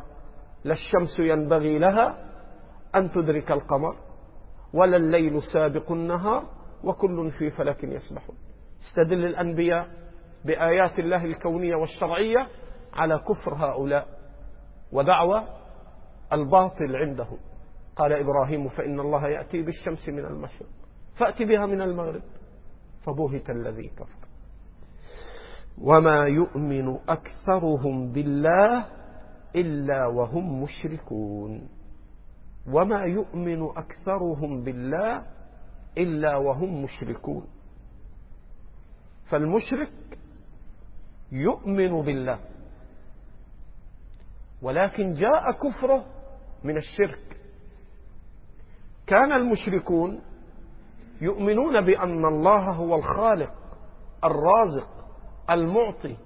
لا 0.65 0.73
الشمس 0.73 1.19
ينبغي 1.21 1.79
لها 1.79 2.29
أن 2.95 3.11
تدرك 3.11 3.53
القمر 3.53 3.97
ولا 4.75 4.97
الليل 4.97 5.43
سابق 5.53 5.93
النهار 5.93 6.45
وكل 6.85 7.31
في 7.31 7.51
فلك 7.51 7.85
يسبحون. 7.85 8.37
استدل 8.81 9.25
الأنبياء 9.25 9.89
بآيات 10.45 10.99
الله 10.99 11.25
الكونية 11.25 11.75
والشرعية 11.77 12.49
على 12.93 13.19
كفر 13.19 13.55
هؤلاء 13.55 14.07
ودعوى 14.93 15.45
الباطل 16.33 16.97
عندهم 16.97 17.39
قال 17.97 18.13
إبراهيم 18.13 18.69
فإن 18.69 19.01
الله 19.01 19.29
يأتي 19.29 19.63
بالشمس 19.63 20.09
من 20.09 20.25
المشرق 20.25 20.69
فأت 21.19 21.43
بها 21.43 21.67
من 21.67 21.81
المغرب 21.81 22.23
فبهت 23.07 23.51
الذي 23.51 23.89
كفر. 23.89 24.29
وما 25.79 26.25
يؤمن 26.25 26.99
أكثرهم 27.09 28.13
بالله 28.13 28.87
إلا 29.57 30.07
وهم 30.07 30.63
مشركون. 30.63 31.69
وما 32.73 33.01
يؤمن 33.01 33.63
أكثرهم 33.63 34.65
بالله 34.65 35.27
إلا 35.99 36.37
وهم 36.37 36.83
مشركون. 36.83 37.47
فالمشرك 39.31 40.18
يؤمن 41.33 42.03
بالله. 42.03 42.39
ولكن 44.63 45.13
جاء 45.13 45.53
كفره 45.53 46.05
من 46.65 46.77
الشرك. 46.77 47.37
كان 49.07 49.33
المشركون 49.33 50.21
يؤمنون 51.21 51.81
بأن 51.81 52.25
الله 52.25 52.73
هو 52.73 52.95
الخالق 52.95 53.55
الرازق 54.25 54.89
المعطي. 55.51 56.17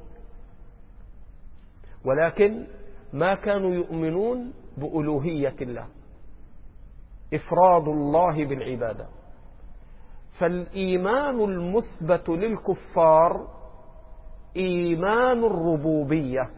ولكن 2.04 2.66
ما 3.12 3.34
كانوا 3.34 3.74
يؤمنون 3.74 4.52
بألوهية 4.76 5.56
الله 5.60 5.88
إفراد 7.34 7.88
الله 7.88 8.44
بالعبادة. 8.44 9.08
فالإيمان 10.40 11.40
المثبت 11.40 12.28
للكفار 12.28 13.61
إيمان 14.56 15.44
الربوبية 15.44 16.50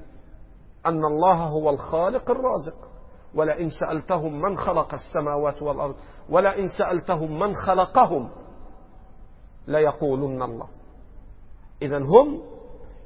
أن 0.86 1.04
الله 1.04 1.34
هو 1.34 1.70
الخالق 1.70 2.30
الرازق. 2.30 2.76
ولئن 3.34 3.68
سألتهم 3.68 4.40
من 4.40 4.56
خلق 4.56 4.94
السماوات 4.94 5.62
والأرض 5.62 5.94
ولئن 6.30 6.66
سألتهم 6.78 7.38
من 7.38 7.54
خلقهم 7.54 8.30
ليقولن 9.68 10.42
الله. 10.42 10.68
إذا 11.82 11.98
هم 11.98 12.42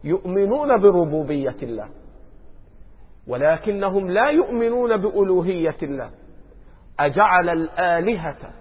يؤمنون 0.04 0.80
بربوبية 0.80 1.56
الله 1.62 1.88
ولكنهم 3.26 4.10
لا 4.10 4.30
يؤمنون 4.30 4.96
بألوهية 4.96 5.76
الله. 5.82 6.10
أجعل 7.00 7.48
الآلهة 7.48 8.52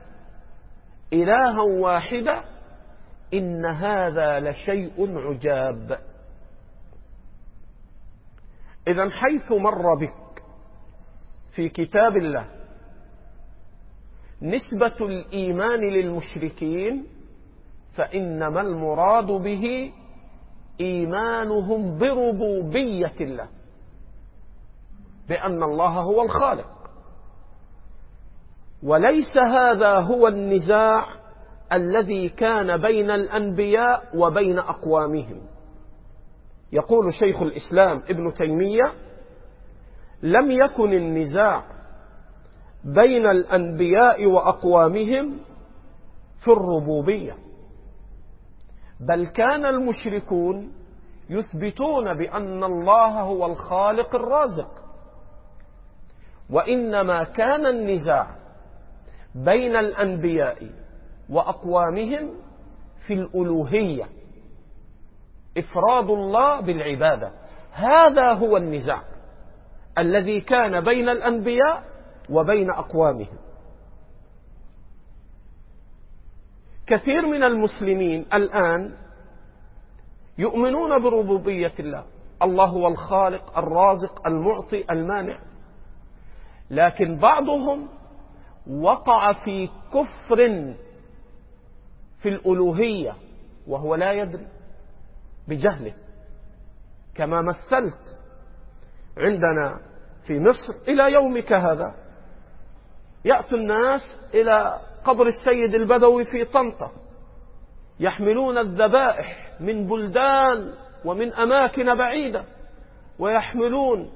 إلها 1.13 1.61
واحدة 1.61 2.43
إن 3.34 3.65
هذا 3.65 4.39
لشيء 4.39 5.17
عجاب. 5.17 5.99
إذا 8.88 9.09
حيث 9.09 9.51
مر 9.51 9.95
بك 9.95 10.43
في 11.55 11.69
كتاب 11.69 12.17
الله 12.17 12.47
نسبة 14.41 15.05
الإيمان 15.05 15.79
للمشركين 15.79 17.07
فإنما 17.95 18.61
المراد 18.61 19.25
به 19.25 19.93
إيمانهم 20.81 21.97
بربوبية 21.97 23.15
الله 23.21 23.49
بأن 25.29 25.63
الله 25.63 25.89
هو 25.89 26.21
الخالق. 26.21 26.69
وليس 28.83 29.38
هذا 29.51 29.99
هو 29.99 30.27
النزاع 30.27 31.05
الذي 31.73 32.29
كان 32.29 32.81
بين 32.81 33.11
الأنبياء 33.11 34.17
وبين 34.17 34.59
أقوامهم. 34.59 35.41
يقول 36.72 37.13
شيخ 37.13 37.41
الإسلام 37.41 37.97
ابن 38.09 38.34
تيمية 38.34 38.91
لم 40.24 40.51
يكن 40.51 40.93
النزاع 40.93 41.63
بين 42.84 43.26
الأنبياء 43.28 44.26
وأقوامهم 44.26 45.38
في 46.43 46.51
الربوبية 46.51 47.36
بل 48.99 49.28
كان 49.28 49.65
المشركون 49.65 50.72
يثبتون 51.30 52.13
بأن 52.13 52.63
الله 52.63 53.22
هو 53.22 53.45
الخالق 53.45 54.15
الرازق. 54.15 54.72
وإنما 56.49 57.24
كان 57.24 57.65
النزاع 57.65 58.36
بين 59.36 59.76
الأنبياء 59.76 60.70
وأقوامهم 61.30 62.34
في 63.07 63.13
الألوهية. 63.13 64.03
إفراد 65.57 66.09
الله 66.09 66.61
بالعبادة. 66.61 67.31
هذا 67.71 68.33
هو 68.33 68.57
النزاع 68.57 69.03
الذي 69.97 70.41
كان 70.41 70.83
بين 70.83 71.09
الأنبياء 71.09 71.83
وبين 72.29 72.69
أقوامهم. 72.69 73.37
كثير 76.87 77.27
من 77.27 77.43
المسلمين 77.43 78.25
الآن 78.33 78.93
يؤمنون 80.37 81.03
بربوبية 81.03 81.73
الله. 81.79 82.05
الله 82.43 82.65
هو 82.65 82.87
الخالق 82.87 83.57
الرازق 83.57 84.27
المعطي 84.27 84.85
المانع. 84.91 85.39
لكن 86.69 87.17
بعضهم 87.17 87.89
وقع 88.67 89.33
في 89.33 89.69
كفر 89.93 90.37
في 92.19 92.29
الألوهية 92.29 93.15
وهو 93.67 93.95
لا 93.95 94.11
يدري. 94.11 94.47
بجهله. 95.47 95.93
كما 97.15 97.41
مثلت 97.41 98.17
عندنا 99.17 99.79
في 100.27 100.39
مصر 100.39 100.73
إلى 100.87 101.13
يومك 101.13 101.53
هذا. 101.53 101.95
يأتي 103.25 103.55
الناس 103.55 104.01
إلى 104.33 104.79
قبر 105.05 105.27
السيد 105.27 105.75
البدوي 105.75 106.25
في 106.25 106.45
طنطا. 106.45 106.91
يحملون 107.99 108.57
الذبائح 108.57 109.53
من 109.59 109.87
بلدان 109.87 110.73
ومن 111.05 111.33
أماكن 111.33 111.95
بعيدة. 111.95 112.45
ويحملون 113.19 114.11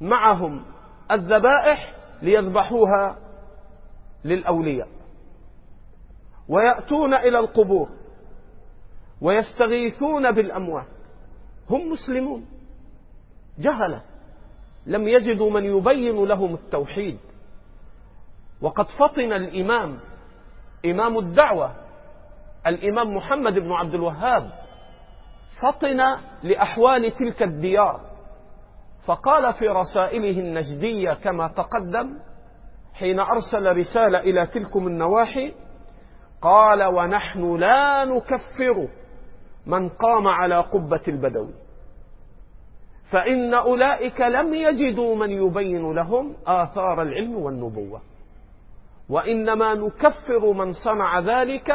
معهم 0.00 0.64
الذبائح 1.10 1.94
ليذبحوها 2.22 3.18
للأولياء. 4.24 4.88
ويأتون 6.48 7.14
إلى 7.14 7.38
القبور. 7.38 7.99
ويستغيثون 9.22 10.32
بالأموات. 10.32 10.86
هم 11.70 11.90
مسلمون. 11.90 12.46
جهلة. 13.58 14.02
لم 14.86 15.08
يجدوا 15.08 15.50
من 15.50 15.64
يبين 15.64 16.24
لهم 16.24 16.54
التوحيد. 16.54 17.18
وقد 18.62 18.86
فطن 18.98 19.32
الإمام 19.32 19.98
إمام 20.86 21.18
الدعوة 21.18 21.74
الإمام 22.66 23.16
محمد 23.16 23.52
بن 23.52 23.72
عبد 23.72 23.94
الوهاب. 23.94 24.50
فطن 25.62 26.00
لأحوال 26.42 27.12
تلك 27.12 27.42
الديار. 27.42 28.00
فقال 29.06 29.54
في 29.54 29.68
رسائله 29.68 30.40
النجدية 30.40 31.12
كما 31.12 31.48
تقدم 31.48 32.18
حين 32.94 33.20
أرسل 33.20 33.76
رسالة 33.76 34.20
إلى 34.20 34.46
تلكم 34.46 34.86
النواحي 34.86 35.54
قال 36.42 36.84
ونحن 36.84 37.56
لا 37.56 38.04
نكفر 38.04 38.88
من 39.70 39.88
قام 39.88 40.28
على 40.28 40.60
قبة 40.60 41.02
البدوي 41.08 41.54
فإن 43.10 43.54
أولئك 43.54 44.20
لم 44.20 44.54
يجدوا 44.54 45.16
من 45.16 45.30
يبين 45.30 45.92
لهم 45.92 46.34
آثار 46.46 47.02
العلم 47.02 47.34
والنبوة. 47.34 48.00
وإنما 49.08 49.74
نكفر 49.74 50.52
من 50.52 50.72
صنع 50.72 51.18
ذلك 51.18 51.70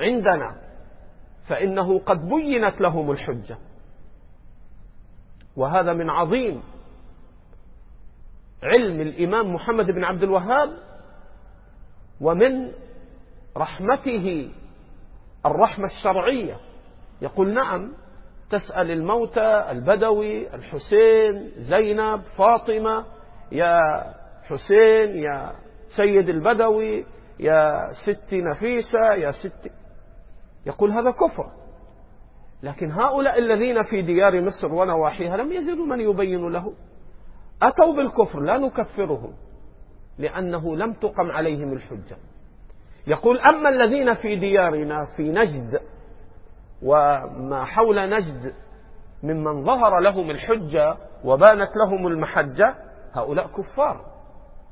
عندنا. 0.00 0.56
فإنه 1.48 1.98
قد 1.98 2.28
بينت 2.28 2.80
لهم 2.80 3.10
الحجة. 3.10 3.58
وهذا 5.56 5.92
من 5.92 6.10
عظيم 6.10 6.62
علم 8.62 9.00
الإمام 9.00 9.54
محمد 9.54 9.86
بن 9.86 10.04
عبد 10.04 10.22
الوهاب 10.22 10.70
ومن 12.20 12.72
رحمته 13.56 14.52
الرحمة 15.46 15.84
الشرعية. 15.84 16.73
يقول 17.22 17.54
نعم 17.54 17.92
تسأل 18.50 18.90
الموتى 18.90 19.64
البدوي 19.70 20.54
الحسين 20.54 21.50
زينب 21.56 22.22
فاطمة 22.38 23.04
يا 23.52 23.80
حسين 24.42 25.16
يا 25.16 25.52
سيد 25.96 26.28
البدوي 26.28 27.06
يا 27.40 27.92
ست 28.06 28.34
نفيسة 28.34 29.14
يا 29.14 29.30
ست. 29.30 29.70
يقول 30.66 30.90
هذا 30.90 31.10
كفر. 31.10 31.50
لكن 32.62 32.90
هؤلاء 32.90 33.38
الذين 33.38 33.82
في 33.82 34.02
ديار 34.02 34.42
مصر 34.42 34.72
ونواحيها 34.74 35.36
لم 35.36 35.52
يجدوا 35.52 35.86
من 35.86 36.00
يبين 36.00 36.48
له. 36.48 36.72
أتوا 37.62 37.96
بالكفر 37.96 38.40
لا 38.40 38.58
نكفرهم 38.58 39.34
لأنه 40.18 40.76
لم 40.76 40.92
تقم 40.92 41.30
عليهم 41.30 41.72
الحجة. 41.72 42.16
يقول 43.06 43.38
أما 43.38 43.68
الذين 43.68 44.14
في 44.14 44.36
ديارنا 44.36 45.06
في 45.16 45.22
نجد 45.22 45.80
وما 46.84 47.64
حول 47.64 48.10
نجد 48.10 48.54
ممن 49.22 49.64
ظهر 49.64 50.00
لهم 50.00 50.30
الحجة 50.30 50.96
وبانت 51.24 51.70
لهم 51.76 52.06
المحجة 52.06 52.74
هؤلاء 53.12 53.46
كفار. 53.46 54.04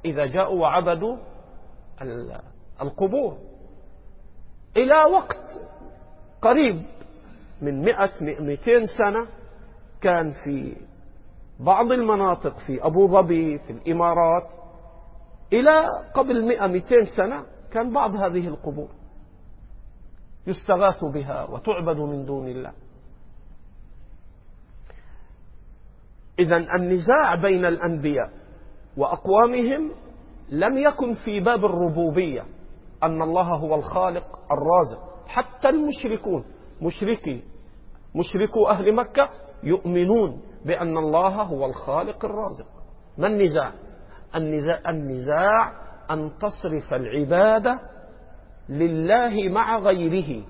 إذا 0.04 0.26
جاءوا 0.26 0.60
وعبدوا 0.60 1.16
القبور. 2.82 3.38
إلى 4.76 4.94
وقت 4.94 5.60
قريب 6.42 6.82
من 7.62 7.80
مئة 7.80 8.12
مئتين 8.40 8.86
سنة 8.98 9.26
كان 10.00 10.32
في 10.44 10.76
بعض 11.60 11.92
المناطق 11.92 12.58
في 12.58 12.86
أبو 12.86 13.06
ظبي 13.06 13.58
في 13.58 13.72
الإمارات 13.72 14.48
إلى 15.52 15.86
قبل 16.14 16.44
مئة 16.44 16.66
مئتين 16.66 17.04
سنة 17.16 17.44
كان 17.72 17.92
بعض 17.92 18.14
هذه 18.14 18.48
القبور. 18.48 18.88
يستغاث 20.46 21.04
بها 21.04 21.44
وتعبد 21.44 21.96
من 21.96 22.24
دون 22.24 22.48
الله. 22.48 22.72
إذا 26.38 26.56
النزاع 26.56 27.34
بين 27.34 27.64
الأنبياء 27.64 28.30
وأقوامهم 28.96 29.92
لم 30.48 30.78
يكن 30.78 31.14
في 31.14 31.40
باب 31.40 31.64
الربوبية 31.64 32.44
أن 33.02 33.22
الله 33.22 33.54
هو 33.56 33.74
الخالق 33.74 34.38
الرازق. 34.52 35.28
حتى 35.28 35.68
المشركون 35.68 36.44
مشركي 36.82 37.42
مشركو 38.14 38.66
أهل 38.66 38.94
مكة 38.94 39.30
يؤمنون 39.62 40.42
بأن 40.64 40.98
الله 40.98 41.42
هو 41.42 41.66
الخالق 41.66 42.24
الرازق. 42.24 42.66
ما 43.18 43.26
النزاع؟ 43.26 43.72
النزاع, 44.36 44.90
النزاع 44.90 45.72
أن 46.10 46.32
تصرف 46.38 46.92
العبادة 46.92 47.80
لله 48.68 49.48
مع 49.48 49.78
غيره. 49.78 50.44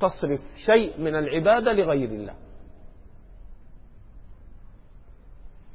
تصرف 0.00 0.40
شيء 0.66 1.00
من 1.00 1.14
العبادة 1.14 1.72
لغير 1.72 2.08
الله. 2.08 2.34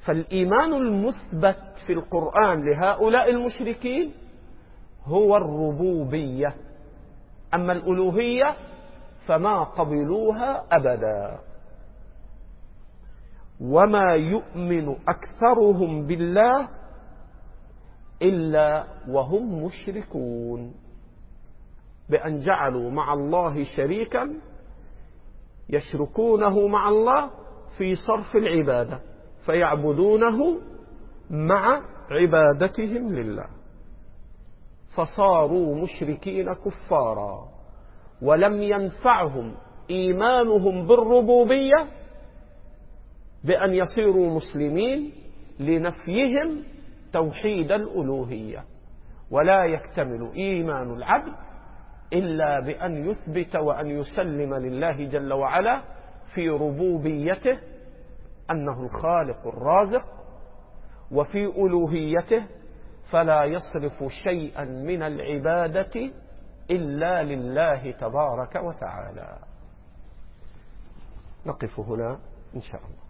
فالإيمان 0.06 0.74
المثبت 0.74 1.64
في 1.88 1.94
القرآن 1.94 2.70
لهؤلاء 2.70 3.30
المشركين 3.30 4.14
هو 5.04 5.38
الربوبية. 5.38 6.56
أما 7.54 7.74
الألوهية 7.74 8.56
فما 9.28 9.64
قبلوها 9.64 10.66
أبدا. 10.72 11.40
وما 13.62 14.14
يؤمن 14.14 14.90
أكثرهم 14.90 16.08
بالله 16.08 16.70
إلا 18.22 18.88
وهم 19.08 19.64
مشركون. 19.64 20.83
بأن 22.10 22.40
جعلوا 22.40 22.92
مع 22.92 23.14
الله 23.14 23.64
شريكا 23.64 24.30
يشركونه 25.70 26.68
مع 26.68 26.90
الله 26.90 27.30
في 27.78 27.96
صرف 27.96 28.36
العبادة 28.36 29.00
فيعبدونه 29.46 30.58
مع 31.30 31.82
عبادتهم 32.12 33.16
لله. 33.16 33.46
فصاروا 34.96 35.76
مشركين 35.76 36.54
كفارا 36.54 37.50
ولم 38.22 38.62
ينفعهم 38.62 39.56
إيمانهم 39.90 40.88
بالربوبية 40.88 41.88
بأن 43.44 43.74
يصيروا 43.74 44.36
مسلمين 44.36 45.12
لنفيهم 45.60 46.64
توحيد 47.14 47.72
الألوهية. 47.72 48.64
ولا 49.32 49.66
يكتمل 49.66 50.32
إيمان 50.36 50.94
العبد 50.94 51.34
إلا 52.14 52.60
بأن 52.60 53.10
يثبت 53.10 53.56
وأن 53.56 53.90
يسلم 53.90 54.54
لله 54.54 55.06
جل 55.06 55.34
وعلا 55.34 55.82
في 56.36 56.50
ربوبيته 56.50 57.60
أنه 58.52 58.84
الخالق 58.84 59.48
الرازق 59.48 60.06
وفي 61.12 61.46
ألوهيته 61.46 62.46
فلا 63.12 63.44
يصرف 63.44 64.04
شيئا 64.24 64.66
من 64.66 65.04
العبادة 65.04 66.12
إلا 66.72 67.24
لله 67.24 67.92
تبارك 67.92 68.56
وتعالى. 68.56 69.38
نقف 71.46 71.80
هنا 71.80 72.20
إن 72.56 72.62
شاء 72.62 72.82
الله. 72.82 73.03